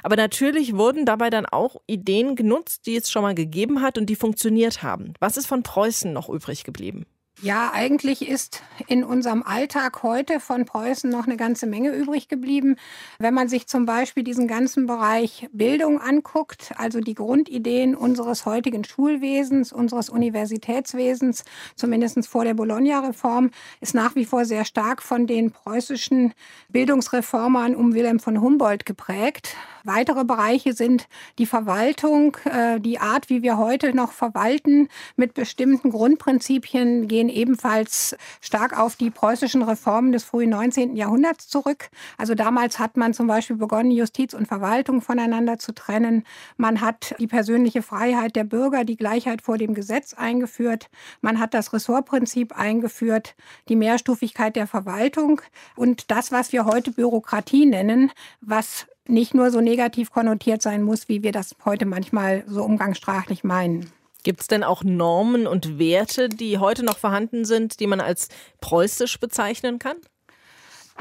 Aber 0.02 0.16
natürlich 0.16 0.76
wurden 0.76 1.06
dabei 1.06 1.30
dann 1.30 1.46
auch 1.46 1.76
Ideen 1.86 2.36
genutzt, 2.36 2.86
die 2.86 2.96
es 2.96 3.10
schon 3.10 3.22
mal 3.22 3.34
gegeben 3.34 3.82
hat 3.82 3.98
und 3.98 4.06
die 4.06 4.16
funktioniert 4.16 4.82
haben. 4.82 5.14
Was 5.20 5.36
ist 5.36 5.46
von 5.46 5.62
Preußen 5.62 6.12
noch 6.12 6.28
übrig 6.28 6.64
geblieben? 6.64 7.06
Ja, 7.42 7.70
eigentlich 7.74 8.26
ist 8.26 8.62
in 8.86 9.04
unserem 9.04 9.42
Alltag 9.42 10.02
heute 10.02 10.40
von 10.40 10.64
Preußen 10.64 11.10
noch 11.10 11.26
eine 11.26 11.36
ganze 11.36 11.66
Menge 11.66 11.90
übrig 11.90 12.28
geblieben. 12.28 12.76
Wenn 13.18 13.34
man 13.34 13.50
sich 13.50 13.66
zum 13.66 13.84
Beispiel 13.84 14.24
diesen 14.24 14.48
ganzen 14.48 14.86
Bereich 14.86 15.46
Bildung 15.52 16.00
anguckt, 16.00 16.72
also 16.78 17.00
die 17.00 17.12
Grundideen 17.12 17.94
unseres 17.94 18.46
heutigen 18.46 18.84
Schulwesens, 18.84 19.70
unseres 19.70 20.08
Universitätswesens, 20.08 21.44
zumindest 21.74 22.26
vor 22.26 22.44
der 22.44 22.54
Bologna-Reform, 22.54 23.50
ist 23.82 23.94
nach 23.94 24.14
wie 24.14 24.24
vor 24.24 24.46
sehr 24.46 24.64
stark 24.64 25.02
von 25.02 25.26
den 25.26 25.50
preußischen 25.50 26.32
Bildungsreformern 26.70 27.76
um 27.76 27.92
Wilhelm 27.92 28.18
von 28.18 28.40
Humboldt 28.40 28.86
geprägt. 28.86 29.54
Weitere 29.86 30.24
Bereiche 30.24 30.72
sind 30.72 31.06
die 31.38 31.46
Verwaltung, 31.46 32.36
äh, 32.44 32.80
die 32.80 32.98
Art, 32.98 33.30
wie 33.30 33.42
wir 33.42 33.56
heute 33.56 33.94
noch 33.94 34.10
verwalten, 34.10 34.88
mit 35.14 35.34
bestimmten 35.34 35.90
Grundprinzipien 35.90 37.06
gehen 37.06 37.28
ebenfalls 37.28 38.16
stark 38.40 38.76
auf 38.76 38.96
die 38.96 39.10
preußischen 39.10 39.62
Reformen 39.62 40.10
des 40.10 40.24
frühen 40.24 40.50
19. 40.50 40.96
Jahrhunderts 40.96 41.46
zurück. 41.46 41.88
Also 42.18 42.34
damals 42.34 42.80
hat 42.80 42.96
man 42.96 43.14
zum 43.14 43.28
Beispiel 43.28 43.54
begonnen, 43.54 43.92
Justiz 43.92 44.34
und 44.34 44.48
Verwaltung 44.48 45.02
voneinander 45.02 45.60
zu 45.60 45.72
trennen. 45.72 46.24
Man 46.56 46.80
hat 46.80 47.14
die 47.20 47.28
persönliche 47.28 47.80
Freiheit 47.80 48.34
der 48.34 48.44
Bürger, 48.44 48.84
die 48.84 48.96
Gleichheit 48.96 49.40
vor 49.40 49.56
dem 49.56 49.72
Gesetz 49.72 50.14
eingeführt. 50.14 50.90
Man 51.20 51.38
hat 51.38 51.54
das 51.54 51.72
Ressortprinzip 51.72 52.58
eingeführt, 52.58 53.36
die 53.68 53.76
Mehrstufigkeit 53.76 54.56
der 54.56 54.66
Verwaltung 54.66 55.42
und 55.76 56.10
das, 56.10 56.32
was 56.32 56.52
wir 56.52 56.64
heute 56.64 56.90
Bürokratie 56.90 57.66
nennen, 57.66 58.10
was 58.40 58.88
nicht 59.08 59.34
nur 59.34 59.50
so 59.50 59.60
negativ 59.60 60.10
konnotiert 60.10 60.62
sein 60.62 60.82
muss, 60.82 61.08
wie 61.08 61.22
wir 61.22 61.32
das 61.32 61.54
heute 61.64 61.86
manchmal 61.86 62.44
so 62.46 62.62
umgangssprachlich 62.64 63.44
meinen. 63.44 63.90
Gibt 64.22 64.40
es 64.40 64.48
denn 64.48 64.64
auch 64.64 64.82
Normen 64.82 65.46
und 65.46 65.78
Werte, 65.78 66.28
die 66.28 66.58
heute 66.58 66.84
noch 66.84 66.98
vorhanden 66.98 67.44
sind, 67.44 67.78
die 67.78 67.86
man 67.86 68.00
als 68.00 68.28
preußisch 68.60 69.20
bezeichnen 69.20 69.78
kann? 69.78 69.96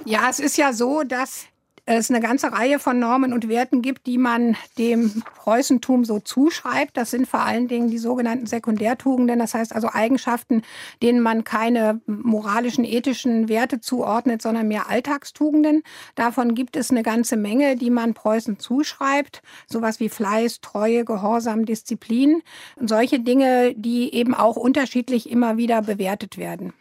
Ja, 0.05 0.29
es 0.29 0.39
ist 0.39 0.57
ja 0.57 0.73
so, 0.73 1.03
dass 1.03 1.45
es 1.87 2.09
eine 2.09 2.19
ganze 2.19 2.51
Reihe 2.51 2.79
von 2.79 2.97
Normen 2.97 3.31
und 3.31 3.47
Werten 3.47 3.83
gibt, 3.83 4.07
die 4.07 4.17
man 4.17 4.55
dem 4.77 5.21
Preußentum 5.35 6.03
so 6.03 6.19
zuschreibt. 6.19 6.97
Das 6.97 7.11
sind 7.11 7.27
vor 7.27 7.41
allen 7.41 7.67
Dingen 7.67 7.91
die 7.91 7.99
sogenannten 7.99 8.47
Sekundärtugenden, 8.47 9.37
das 9.37 9.53
heißt 9.53 9.73
also 9.73 9.89
Eigenschaften, 9.91 10.63
denen 11.03 11.21
man 11.21 11.43
keine 11.43 12.01
moralischen, 12.07 12.85
ethischen 12.85 13.49
Werte 13.49 13.81
zuordnet, 13.81 14.41
sondern 14.41 14.67
mehr 14.67 14.89
Alltagstugenden. 14.89 15.83
Davon 16.15 16.55
gibt 16.55 16.75
es 16.75 16.89
eine 16.89 17.03
ganze 17.03 17.37
Menge, 17.37 17.75
die 17.75 17.91
man 17.91 18.15
Preußen 18.15 18.57
zuschreibt. 18.57 19.43
Sowas 19.67 19.99
wie 19.99 20.09
Fleiß, 20.09 20.61
Treue, 20.61 21.05
Gehorsam, 21.05 21.65
Disziplin. 21.65 22.41
Und 22.77 22.89
solche 22.89 23.19
Dinge, 23.19 23.75
die 23.75 24.11
eben 24.13 24.33
auch 24.33 24.55
unterschiedlich 24.55 25.29
immer 25.29 25.57
wieder 25.57 25.83
bewertet 25.83 26.37
werden. 26.37 26.73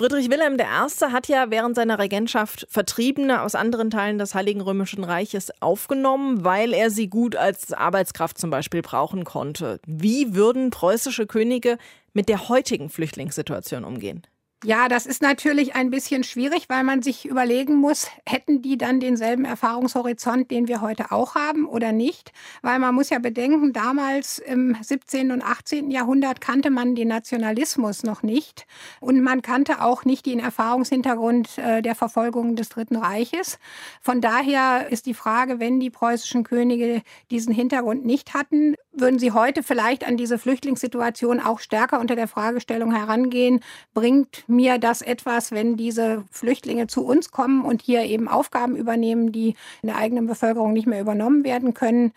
Friedrich 0.00 0.30
Wilhelm 0.30 0.56
I. 0.58 1.12
hat 1.12 1.28
ja 1.28 1.50
während 1.50 1.76
seiner 1.76 1.98
Regentschaft 1.98 2.66
Vertriebene 2.70 3.42
aus 3.42 3.54
anderen 3.54 3.90
Teilen 3.90 4.16
des 4.16 4.34
Heiligen 4.34 4.62
Römischen 4.62 5.04
Reiches 5.04 5.52
aufgenommen, 5.60 6.42
weil 6.42 6.72
er 6.72 6.90
sie 6.90 7.10
gut 7.10 7.36
als 7.36 7.74
Arbeitskraft 7.74 8.38
zum 8.38 8.48
Beispiel 8.48 8.80
brauchen 8.80 9.24
konnte. 9.24 9.78
Wie 9.86 10.34
würden 10.34 10.70
preußische 10.70 11.26
Könige 11.26 11.76
mit 12.14 12.30
der 12.30 12.48
heutigen 12.48 12.88
Flüchtlingssituation 12.88 13.84
umgehen? 13.84 14.22
Ja, 14.62 14.88
das 14.88 15.06
ist 15.06 15.22
natürlich 15.22 15.74
ein 15.74 15.88
bisschen 15.88 16.22
schwierig, 16.22 16.68
weil 16.68 16.84
man 16.84 17.00
sich 17.00 17.24
überlegen 17.24 17.76
muss, 17.76 18.08
hätten 18.26 18.60
die 18.60 18.76
dann 18.76 19.00
denselben 19.00 19.46
Erfahrungshorizont, 19.46 20.50
den 20.50 20.68
wir 20.68 20.82
heute 20.82 21.12
auch 21.12 21.34
haben 21.34 21.64
oder 21.64 21.92
nicht? 21.92 22.30
Weil 22.60 22.78
man 22.78 22.94
muss 22.94 23.08
ja 23.08 23.20
bedenken, 23.20 23.72
damals 23.72 24.38
im 24.38 24.76
17. 24.78 25.30
und 25.30 25.42
18. 25.42 25.90
Jahrhundert 25.90 26.42
kannte 26.42 26.68
man 26.68 26.94
den 26.94 27.08
Nationalismus 27.08 28.02
noch 28.02 28.22
nicht 28.22 28.66
und 29.00 29.22
man 29.22 29.40
kannte 29.40 29.80
auch 29.80 30.04
nicht 30.04 30.26
den 30.26 30.40
Erfahrungshintergrund 30.40 31.56
äh, 31.56 31.80
der 31.80 31.94
Verfolgung 31.94 32.54
des 32.54 32.68
Dritten 32.68 32.96
Reiches. 32.96 33.58
Von 34.02 34.20
daher 34.20 34.88
ist 34.90 35.06
die 35.06 35.14
Frage, 35.14 35.58
wenn 35.58 35.80
die 35.80 35.88
preußischen 35.88 36.44
Könige 36.44 37.00
diesen 37.30 37.54
Hintergrund 37.54 38.04
nicht 38.04 38.34
hatten, 38.34 38.74
würden 38.92 39.18
sie 39.18 39.32
heute 39.32 39.62
vielleicht 39.62 40.06
an 40.06 40.18
diese 40.18 40.36
Flüchtlingssituation 40.38 41.40
auch 41.40 41.60
stärker 41.60 41.98
unter 41.98 42.14
der 42.14 42.28
Fragestellung 42.28 42.94
herangehen, 42.94 43.60
bringt 43.94 44.44
mir 44.50 44.78
das 44.78 45.02
etwas, 45.02 45.52
wenn 45.52 45.76
diese 45.76 46.24
Flüchtlinge 46.30 46.86
zu 46.86 47.04
uns 47.04 47.30
kommen 47.30 47.64
und 47.64 47.82
hier 47.82 48.02
eben 48.02 48.28
Aufgaben 48.28 48.76
übernehmen, 48.76 49.32
die 49.32 49.54
in 49.82 49.88
der 49.88 49.96
eigenen 49.96 50.26
Bevölkerung 50.26 50.72
nicht 50.72 50.86
mehr 50.86 51.00
übernommen 51.00 51.44
werden 51.44 51.74
können? 51.74 52.12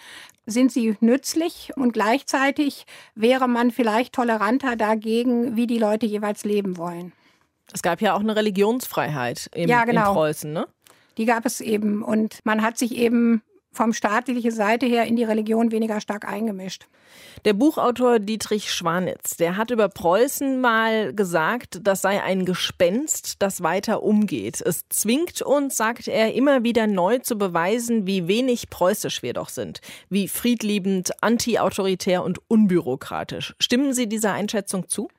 Sind 0.46 0.72
sie 0.72 0.98
nützlich 1.00 1.72
und 1.78 1.94
gleichzeitig 1.94 2.86
wäre 3.16 3.48
man 3.48 3.72
vielleicht 3.72 4.14
toleranter 4.14 4.76
dagegen, 4.76 5.56
wie 5.56 5.68
die 5.68 5.78
Leute 5.78 6.06
jeweils 6.06 6.44
leben 6.44 6.78
wollen? 6.78 7.14
Es 7.72 7.82
gab 7.82 8.02
ja 8.02 8.14
auch 8.14 8.20
eine 8.20 8.36
Religionsfreiheit 8.36 9.50
im, 9.54 9.70
ja, 9.70 9.86
genau. 9.86 10.10
in 10.10 10.14
Preußen, 10.14 10.52
ne? 10.52 10.68
Die 11.18 11.26
gab 11.26 11.46
es 11.46 11.62
eben. 11.62 12.04
Und 12.04 12.40
man 12.44 12.62
hat 12.62 12.78
sich 12.78 12.98
eben 12.98 13.42
vom 13.74 13.92
staatlichen 13.92 14.52
Seite 14.52 14.86
her 14.86 15.06
in 15.06 15.16
die 15.16 15.24
Religion 15.24 15.72
weniger 15.72 16.00
stark 16.00 16.28
eingemischt. 16.28 16.88
Der 17.46 17.54
Buchautor 17.54 18.20
Dietrich 18.20 18.72
Schwanitz, 18.72 19.36
der 19.38 19.58
hat 19.58 19.72
über 19.72 19.90
Preußen 19.90 20.62
mal 20.62 21.14
gesagt, 21.14 21.80
das 21.84 22.02
sei 22.02 22.24
ein 22.24 22.46
Gespenst, 22.46 23.42
das 23.42 23.62
weiter 23.62 24.04
umgeht. 24.04 24.62
Es 24.62 24.88
zwingt 24.90 25.42
uns, 25.42 25.76
sagt 25.76 26.08
er, 26.08 26.34
immer 26.34 26.64
wieder 26.64 26.88
neu 26.88 27.20
zu 27.20 27.38
beweisen, 27.38 28.08
wie 28.08 28.28
wenig 28.28 28.70
preußisch 28.70 29.24
wir 29.24 29.34
doch 29.34 29.50
sind, 29.50 29.82
wie 30.10 30.28
friedliebend, 30.28 31.12
antiautoritär 31.22 32.24
und 32.24 32.40
unbürokratisch. 32.50 33.56
Stimmen 33.60 33.94
Sie 33.94 34.08
dieser 34.08 34.34
Einschätzung 34.34 34.88
zu? 34.88 35.10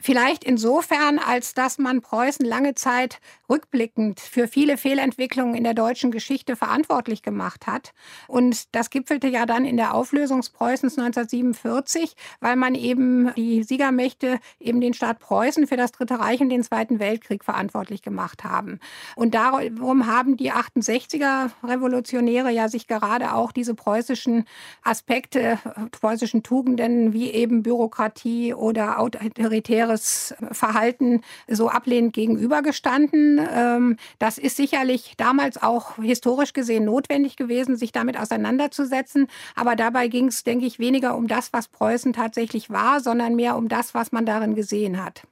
Vielleicht 0.00 0.44
insofern, 0.44 1.18
als 1.18 1.54
dass 1.54 1.78
man 1.78 2.00
Preußen 2.00 2.46
lange 2.46 2.74
Zeit 2.74 3.20
rückblickend 3.50 4.20
für 4.20 4.46
viele 4.46 4.76
Fehlentwicklungen 4.76 5.54
in 5.54 5.64
der 5.64 5.74
deutschen 5.74 6.12
Geschichte 6.12 6.54
verantwortlich 6.54 7.22
gemacht 7.22 7.66
hat. 7.66 7.92
Und 8.28 8.74
das 8.74 8.90
gipfelte 8.90 9.26
ja 9.26 9.44
dann 9.44 9.64
in 9.64 9.76
der 9.76 9.94
Auflösung 9.94 10.40
Preußens 10.52 10.98
1947, 10.98 12.14
weil 12.40 12.54
man 12.54 12.76
eben 12.76 13.34
die 13.34 13.64
Siegermächte 13.64 14.38
eben 14.60 14.80
den 14.80 14.94
Staat 14.94 15.18
Preußen 15.18 15.66
für 15.66 15.76
das 15.76 15.90
Dritte 15.90 16.20
Reich 16.20 16.40
und 16.40 16.50
den 16.50 16.62
Zweiten 16.62 17.00
Weltkrieg 17.00 17.42
verantwortlich 17.42 18.02
gemacht 18.02 18.44
haben. 18.44 18.78
Und 19.16 19.34
darum 19.34 20.06
haben 20.06 20.36
die 20.36 20.52
68er 20.52 21.50
Revolutionäre 21.64 22.50
ja 22.50 22.68
sich 22.68 22.86
gerade 22.86 23.34
auch 23.34 23.50
diese 23.50 23.74
preußischen 23.74 24.44
Aspekte, 24.82 25.58
preußischen 25.90 26.44
Tugenden 26.44 27.12
wie 27.12 27.30
eben 27.30 27.62
Bürokratie 27.64 28.54
oder 28.54 29.00
autoritäre 29.00 29.87
autoritäres 29.88 30.34
Verhalten 30.52 31.22
so 31.48 31.68
ablehnend 31.68 32.12
gegenübergestanden. 32.12 33.40
Ähm, 33.52 33.96
das 34.18 34.38
ist 34.38 34.56
sicherlich 34.56 35.14
damals 35.16 35.60
auch 35.62 35.96
historisch 35.96 36.52
gesehen 36.52 36.84
notwendig 36.84 37.36
gewesen, 37.36 37.76
sich 37.76 37.92
damit 37.92 38.18
auseinanderzusetzen. 38.18 39.28
Aber 39.54 39.76
dabei 39.76 40.08
ging 40.08 40.28
es, 40.28 40.44
denke 40.44 40.66
ich, 40.66 40.78
weniger 40.78 41.16
um 41.16 41.28
das, 41.28 41.52
was 41.52 41.68
Preußen 41.68 42.12
tatsächlich 42.12 42.70
war, 42.70 43.00
sondern 43.00 43.34
mehr 43.36 43.56
um 43.56 43.68
das, 43.68 43.94
was 43.94 44.12
man 44.12 44.26
darin 44.26 44.54
gesehen 44.54 45.02
hat. 45.02 45.22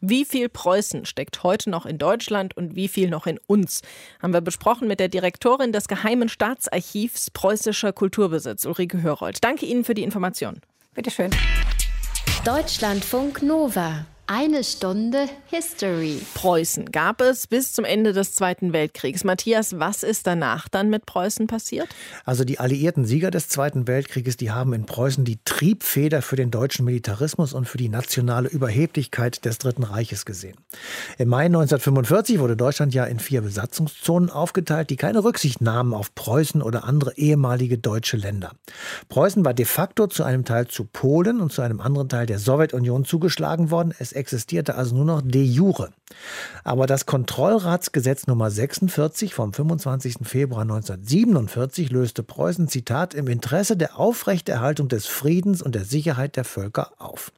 Wie 0.00 0.26
viel 0.26 0.50
Preußen 0.50 1.06
steckt 1.06 1.42
heute 1.42 1.70
noch 1.70 1.86
in 1.86 1.96
Deutschland 1.96 2.54
und 2.54 2.76
wie 2.76 2.86
viel 2.86 3.08
noch 3.08 3.26
in 3.26 3.40
uns? 3.46 3.80
Haben 4.20 4.34
wir 4.34 4.42
besprochen 4.42 4.88
mit 4.88 5.00
der 5.00 5.08
Direktorin 5.08 5.72
des 5.72 5.88
Geheimen 5.88 6.28
Staatsarchivs 6.28 7.30
Preußischer 7.30 7.94
Kulturbesitz, 7.94 8.66
Ulrike 8.66 9.00
Hörold. 9.02 9.42
Danke 9.42 9.64
Ihnen 9.64 9.84
für 9.84 9.94
die 9.94 10.02
Information. 10.02 10.60
Bitte 10.94 11.10
schön. 11.10 11.30
Deutschlandfunk 12.46 13.42
Nova. 13.42 14.06
Eine 14.28 14.64
Stunde 14.64 15.28
History. 15.46 16.20
Preußen 16.34 16.86
gab 16.90 17.20
es 17.20 17.46
bis 17.46 17.72
zum 17.72 17.84
Ende 17.84 18.12
des 18.12 18.34
Zweiten 18.34 18.72
Weltkriegs. 18.72 19.22
Matthias, 19.22 19.78
was 19.78 20.02
ist 20.02 20.26
danach 20.26 20.68
dann 20.68 20.90
mit 20.90 21.06
Preußen 21.06 21.46
passiert? 21.46 21.86
Also 22.24 22.42
die 22.42 22.58
alliierten 22.58 23.04
Sieger 23.04 23.30
des 23.30 23.48
Zweiten 23.48 23.86
Weltkrieges, 23.86 24.36
die 24.36 24.50
haben 24.50 24.72
in 24.72 24.84
Preußen 24.84 25.24
die 25.24 25.38
Triebfeder 25.44 26.22
für 26.22 26.34
den 26.34 26.50
deutschen 26.50 26.84
Militarismus 26.84 27.52
und 27.52 27.68
für 27.68 27.78
die 27.78 27.88
nationale 27.88 28.48
Überheblichkeit 28.48 29.44
des 29.44 29.58
Dritten 29.58 29.84
Reiches 29.84 30.24
gesehen. 30.24 30.56
Im 31.18 31.28
Mai 31.28 31.44
1945 31.44 32.40
wurde 32.40 32.56
Deutschland 32.56 32.94
ja 32.94 33.04
in 33.04 33.20
vier 33.20 33.42
Besatzungszonen 33.42 34.30
aufgeteilt, 34.30 34.90
die 34.90 34.96
keine 34.96 35.22
Rücksicht 35.22 35.60
nahmen 35.60 35.94
auf 35.94 36.16
Preußen 36.16 36.62
oder 36.62 36.82
andere 36.82 37.16
ehemalige 37.16 37.78
deutsche 37.78 38.16
Länder. 38.16 38.50
Preußen 39.08 39.44
war 39.44 39.54
de 39.54 39.66
facto 39.66 40.08
zu 40.08 40.24
einem 40.24 40.44
Teil 40.44 40.66
zu 40.66 40.82
Polen 40.82 41.40
und 41.40 41.52
zu 41.52 41.62
einem 41.62 41.80
anderen 41.80 42.08
Teil 42.08 42.26
der 42.26 42.40
Sowjetunion 42.40 43.04
zugeschlagen 43.04 43.70
worden. 43.70 43.94
Es 44.00 44.15
existierte 44.16 44.74
also 44.74 44.96
nur 44.96 45.04
noch 45.04 45.22
de 45.22 45.42
jure. 45.42 45.90
Aber 46.64 46.86
das 46.86 47.06
Kontrollratsgesetz 47.06 48.26
Nummer 48.26 48.50
46 48.50 49.34
vom 49.34 49.52
25. 49.52 50.16
Februar 50.22 50.62
1947 50.62 51.90
löste 51.90 52.22
Preußen, 52.22 52.68
Zitat, 52.68 53.14
im 53.14 53.28
Interesse 53.28 53.76
der 53.76 53.98
Aufrechterhaltung 53.98 54.88
des 54.88 55.06
Friedens 55.06 55.62
und 55.62 55.74
der 55.74 55.84
Sicherheit 55.84 56.36
der 56.36 56.44
Völker 56.44 56.92
auf. 56.98 57.32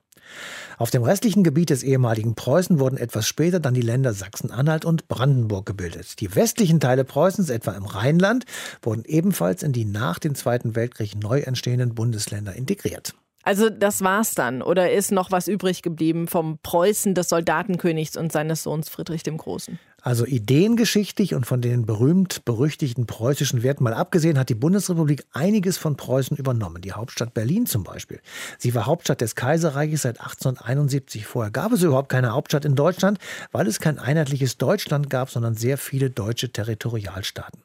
Auf 0.77 0.91
dem 0.91 1.03
restlichen 1.03 1.43
Gebiet 1.43 1.71
des 1.71 1.83
ehemaligen 1.83 2.35
Preußen 2.35 2.79
wurden 2.79 2.99
etwas 2.99 3.27
später 3.27 3.59
dann 3.59 3.75
die 3.75 3.81
Länder 3.81 4.12
Sachsen-Anhalt 4.12 4.85
und 4.85 5.09
Brandenburg 5.09 5.67
gebildet. 5.67 6.21
Die 6.21 6.35
westlichen 6.37 6.81
Teile 6.81 7.05
Preußens, 7.05 7.51
etwa 7.51 7.73
im 7.73 7.85
Rheinland, 7.85 8.45
wurden 8.83 9.05
ebenfalls 9.05 9.62
in 9.62 9.73
die 9.73 9.85
nach 9.85 10.19
dem 10.19 10.35
Zweiten 10.35 10.77
Weltkrieg 10.77 11.17
neu 11.17 11.41
entstehenden 11.41 11.95
Bundesländer 11.95 12.55
integriert. 12.55 13.14
Also 13.42 13.70
das 13.70 14.03
war's 14.03 14.35
dann. 14.35 14.62
Oder 14.62 14.92
ist 14.92 15.12
noch 15.12 15.31
was 15.31 15.48
übrig 15.48 15.83
geblieben 15.83 16.29
vom 16.29 16.59
Preußen 16.62 17.14
des 17.14 17.29
Soldatenkönigs 17.29 18.16
und 18.16 18.33
seines 18.33 18.62
Sohns 18.62 18.88
Friedrich 18.88 19.22
dem 19.22 19.38
Großen? 19.38 19.79
Also 20.03 20.24
ideengeschichtlich 20.24 21.35
und 21.35 21.44
von 21.44 21.61
den 21.61 21.85
berühmt-berüchtigten 21.85 23.07
preußischen 23.07 23.62
Werten 23.62 23.83
mal 23.83 23.94
abgesehen, 23.94 24.38
hat 24.38 24.48
die 24.48 24.55
Bundesrepublik 24.55 25.24
einiges 25.33 25.77
von 25.77 25.96
Preußen 25.96 26.37
übernommen. 26.37 26.83
Die 26.83 26.92
Hauptstadt 26.92 27.35
Berlin 27.35 27.66
zum 27.66 27.83
Beispiel. 27.83 28.20
Sie 28.59 28.74
war 28.74 28.87
Hauptstadt 28.87 29.20
des 29.20 29.35
Kaiserreiches 29.35 30.03
seit 30.03 30.20
1871. 30.20 31.27
Vorher 31.27 31.51
gab 31.51 31.72
es 31.72 31.83
überhaupt 31.83 32.11
keine 32.11 32.33
Hauptstadt 32.33 32.64
in 32.64 32.77
Deutschland, 32.77 33.18
weil 33.51 33.66
es 33.66 33.81
kein 33.81 33.98
einheitliches 33.98 34.57
Deutschland 34.57 35.11
gab, 35.11 35.31
sondern 35.31 35.55
sehr 35.55 35.79
viele 35.79 36.11
deutsche 36.11 36.53
Territorialstaaten. 36.53 37.61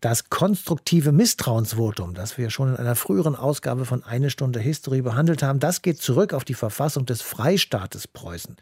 Das 0.00 0.30
konstruktive 0.30 1.12
Misstrauensvotum, 1.12 2.14
das 2.14 2.38
wir 2.38 2.50
schon 2.50 2.70
in 2.70 2.76
einer 2.76 2.96
früheren 2.96 3.36
Ausgabe 3.36 3.84
von 3.84 4.02
Eine 4.02 4.30
Stunde 4.30 4.60
History 4.60 5.02
behandelt 5.02 5.42
haben, 5.42 5.60
das 5.60 5.82
geht 5.82 6.00
zurück 6.00 6.32
auf 6.32 6.44
die 6.44 6.54
Verfassung 6.54 7.06
des 7.06 7.22
Freistaates 7.22 8.08
Preußen. 8.08 8.56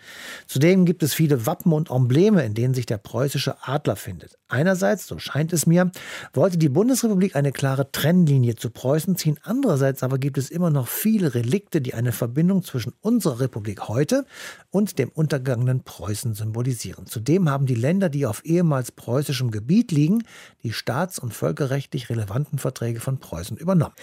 Zudem 0.46 0.84
gibt 0.84 1.02
es 1.02 1.14
viele 1.14 1.46
Wappen 1.46 1.72
und 1.72 1.90
Embleme, 1.90 2.44
in 2.44 2.54
denen 2.54 2.74
sich 2.74 2.86
der 2.86 2.98
preußische 2.98 3.56
Adler 3.62 3.96
findet. 3.96 4.38
Einerseits, 4.48 5.06
so 5.06 5.18
scheint 5.18 5.52
es 5.52 5.66
mir, 5.66 5.90
wollte 6.32 6.56
die 6.56 6.68
Bundesrepublik 6.68 7.36
eine 7.36 7.52
klare 7.52 7.92
Trennlinie 7.92 8.56
zu 8.56 8.70
Preußen 8.70 9.16
ziehen. 9.16 9.38
Andererseits 9.42 10.02
aber 10.02 10.18
gibt 10.18 10.38
es 10.38 10.50
immer 10.50 10.70
noch 10.70 10.88
viele 10.88 11.34
Relikte, 11.34 11.80
die 11.80 11.94
eine 11.94 12.12
Verbindung 12.12 12.62
zwischen 12.62 12.94
unserer 13.00 13.40
Republik 13.40 13.88
heute 13.88 14.24
und 14.70 14.98
dem 14.98 15.10
untergangenen 15.10 15.84
Preußen 15.84 16.34
symbolisieren. 16.34 17.06
Zudem 17.06 17.50
haben 17.50 17.66
die 17.66 17.74
Länder, 17.74 18.08
die 18.08 18.26
auf 18.26 18.44
ehemals 18.44 18.90
preußischem 18.92 19.50
Gebiet 19.50 19.92
liegen, 19.92 20.24
die 20.62 20.72
Staat 20.72 20.97
staats- 20.98 21.18
und 21.20 21.32
völkerrechtlich 21.32 22.10
relevanten 22.10 22.58
Verträge 22.58 22.98
von 22.98 23.18
Preußen 23.18 23.56
übernommen. 23.56 23.94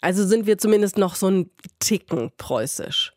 Also 0.00 0.24
sind 0.24 0.46
wir 0.46 0.56
zumindest 0.56 0.98
noch 0.98 1.16
so 1.16 1.28
ein 1.28 1.50
Ticken 1.80 2.30
preußisch. 2.36 3.12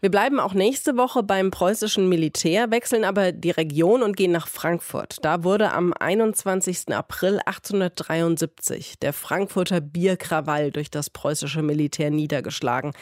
Wir 0.00 0.12
bleiben 0.12 0.38
auch 0.38 0.54
nächste 0.54 0.96
Woche 0.96 1.24
beim 1.24 1.50
preußischen 1.50 2.08
Militär, 2.08 2.70
wechseln 2.70 3.04
aber 3.04 3.32
die 3.32 3.50
Region 3.50 4.04
und 4.04 4.16
gehen 4.16 4.30
nach 4.30 4.46
Frankfurt. 4.46 5.16
Da 5.22 5.42
wurde 5.42 5.72
am 5.72 5.92
21. 5.92 6.94
April 6.94 7.40
1873 7.44 9.00
der 9.00 9.12
Frankfurter 9.12 9.80
Bierkrawall 9.80 10.70
durch 10.70 10.88
das 10.90 11.10
preußische 11.10 11.62
Militär 11.62 12.10
niedergeschlagen. 12.10 12.92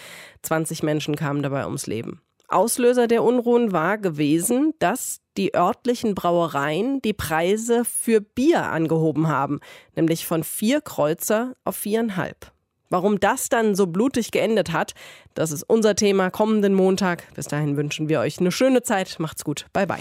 20 0.42 0.82
Menschen 0.82 1.16
kamen 1.16 1.42
dabei 1.42 1.66
ums 1.66 1.86
Leben. 1.86 2.22
Auslöser 2.48 3.08
der 3.08 3.22
Unruhen 3.22 3.72
war 3.72 3.98
gewesen, 3.98 4.74
dass 4.78 5.20
die 5.36 5.54
örtlichen 5.54 6.14
Brauereien 6.14 7.02
die 7.02 7.12
Preise 7.12 7.84
für 7.84 8.20
Bier 8.20 8.64
angehoben 8.64 9.28
haben, 9.28 9.60
nämlich 9.94 10.26
von 10.26 10.44
vier 10.44 10.80
Kreuzer 10.80 11.54
auf 11.64 11.76
viereinhalb. 11.76 12.52
Warum 12.88 13.18
das 13.18 13.48
dann 13.48 13.74
so 13.74 13.88
blutig 13.88 14.30
geendet 14.30 14.72
hat, 14.72 14.94
das 15.34 15.50
ist 15.50 15.64
unser 15.64 15.96
Thema 15.96 16.30
kommenden 16.30 16.72
Montag. 16.72 17.24
Bis 17.34 17.46
dahin 17.46 17.76
wünschen 17.76 18.08
wir 18.08 18.20
euch 18.20 18.38
eine 18.38 18.52
schöne 18.52 18.82
Zeit. 18.82 19.16
Macht's 19.18 19.42
gut. 19.44 19.66
Bye 19.72 19.86
bye. 19.86 19.98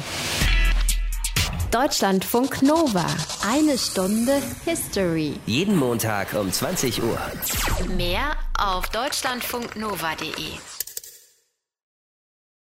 Deutschlandfunk 1.71 2.61
Nova. 2.61 3.05
Eine 3.45 3.77
Stunde 3.77 4.39
History. 4.63 5.33
Jeden 5.45 5.75
Montag 5.75 6.33
um 6.35 6.51
20 6.51 7.01
Uhr. 7.03 7.19
Mehr 7.97 8.31
auf 8.57 8.87
deutschlandfunknova.de. 8.89 10.74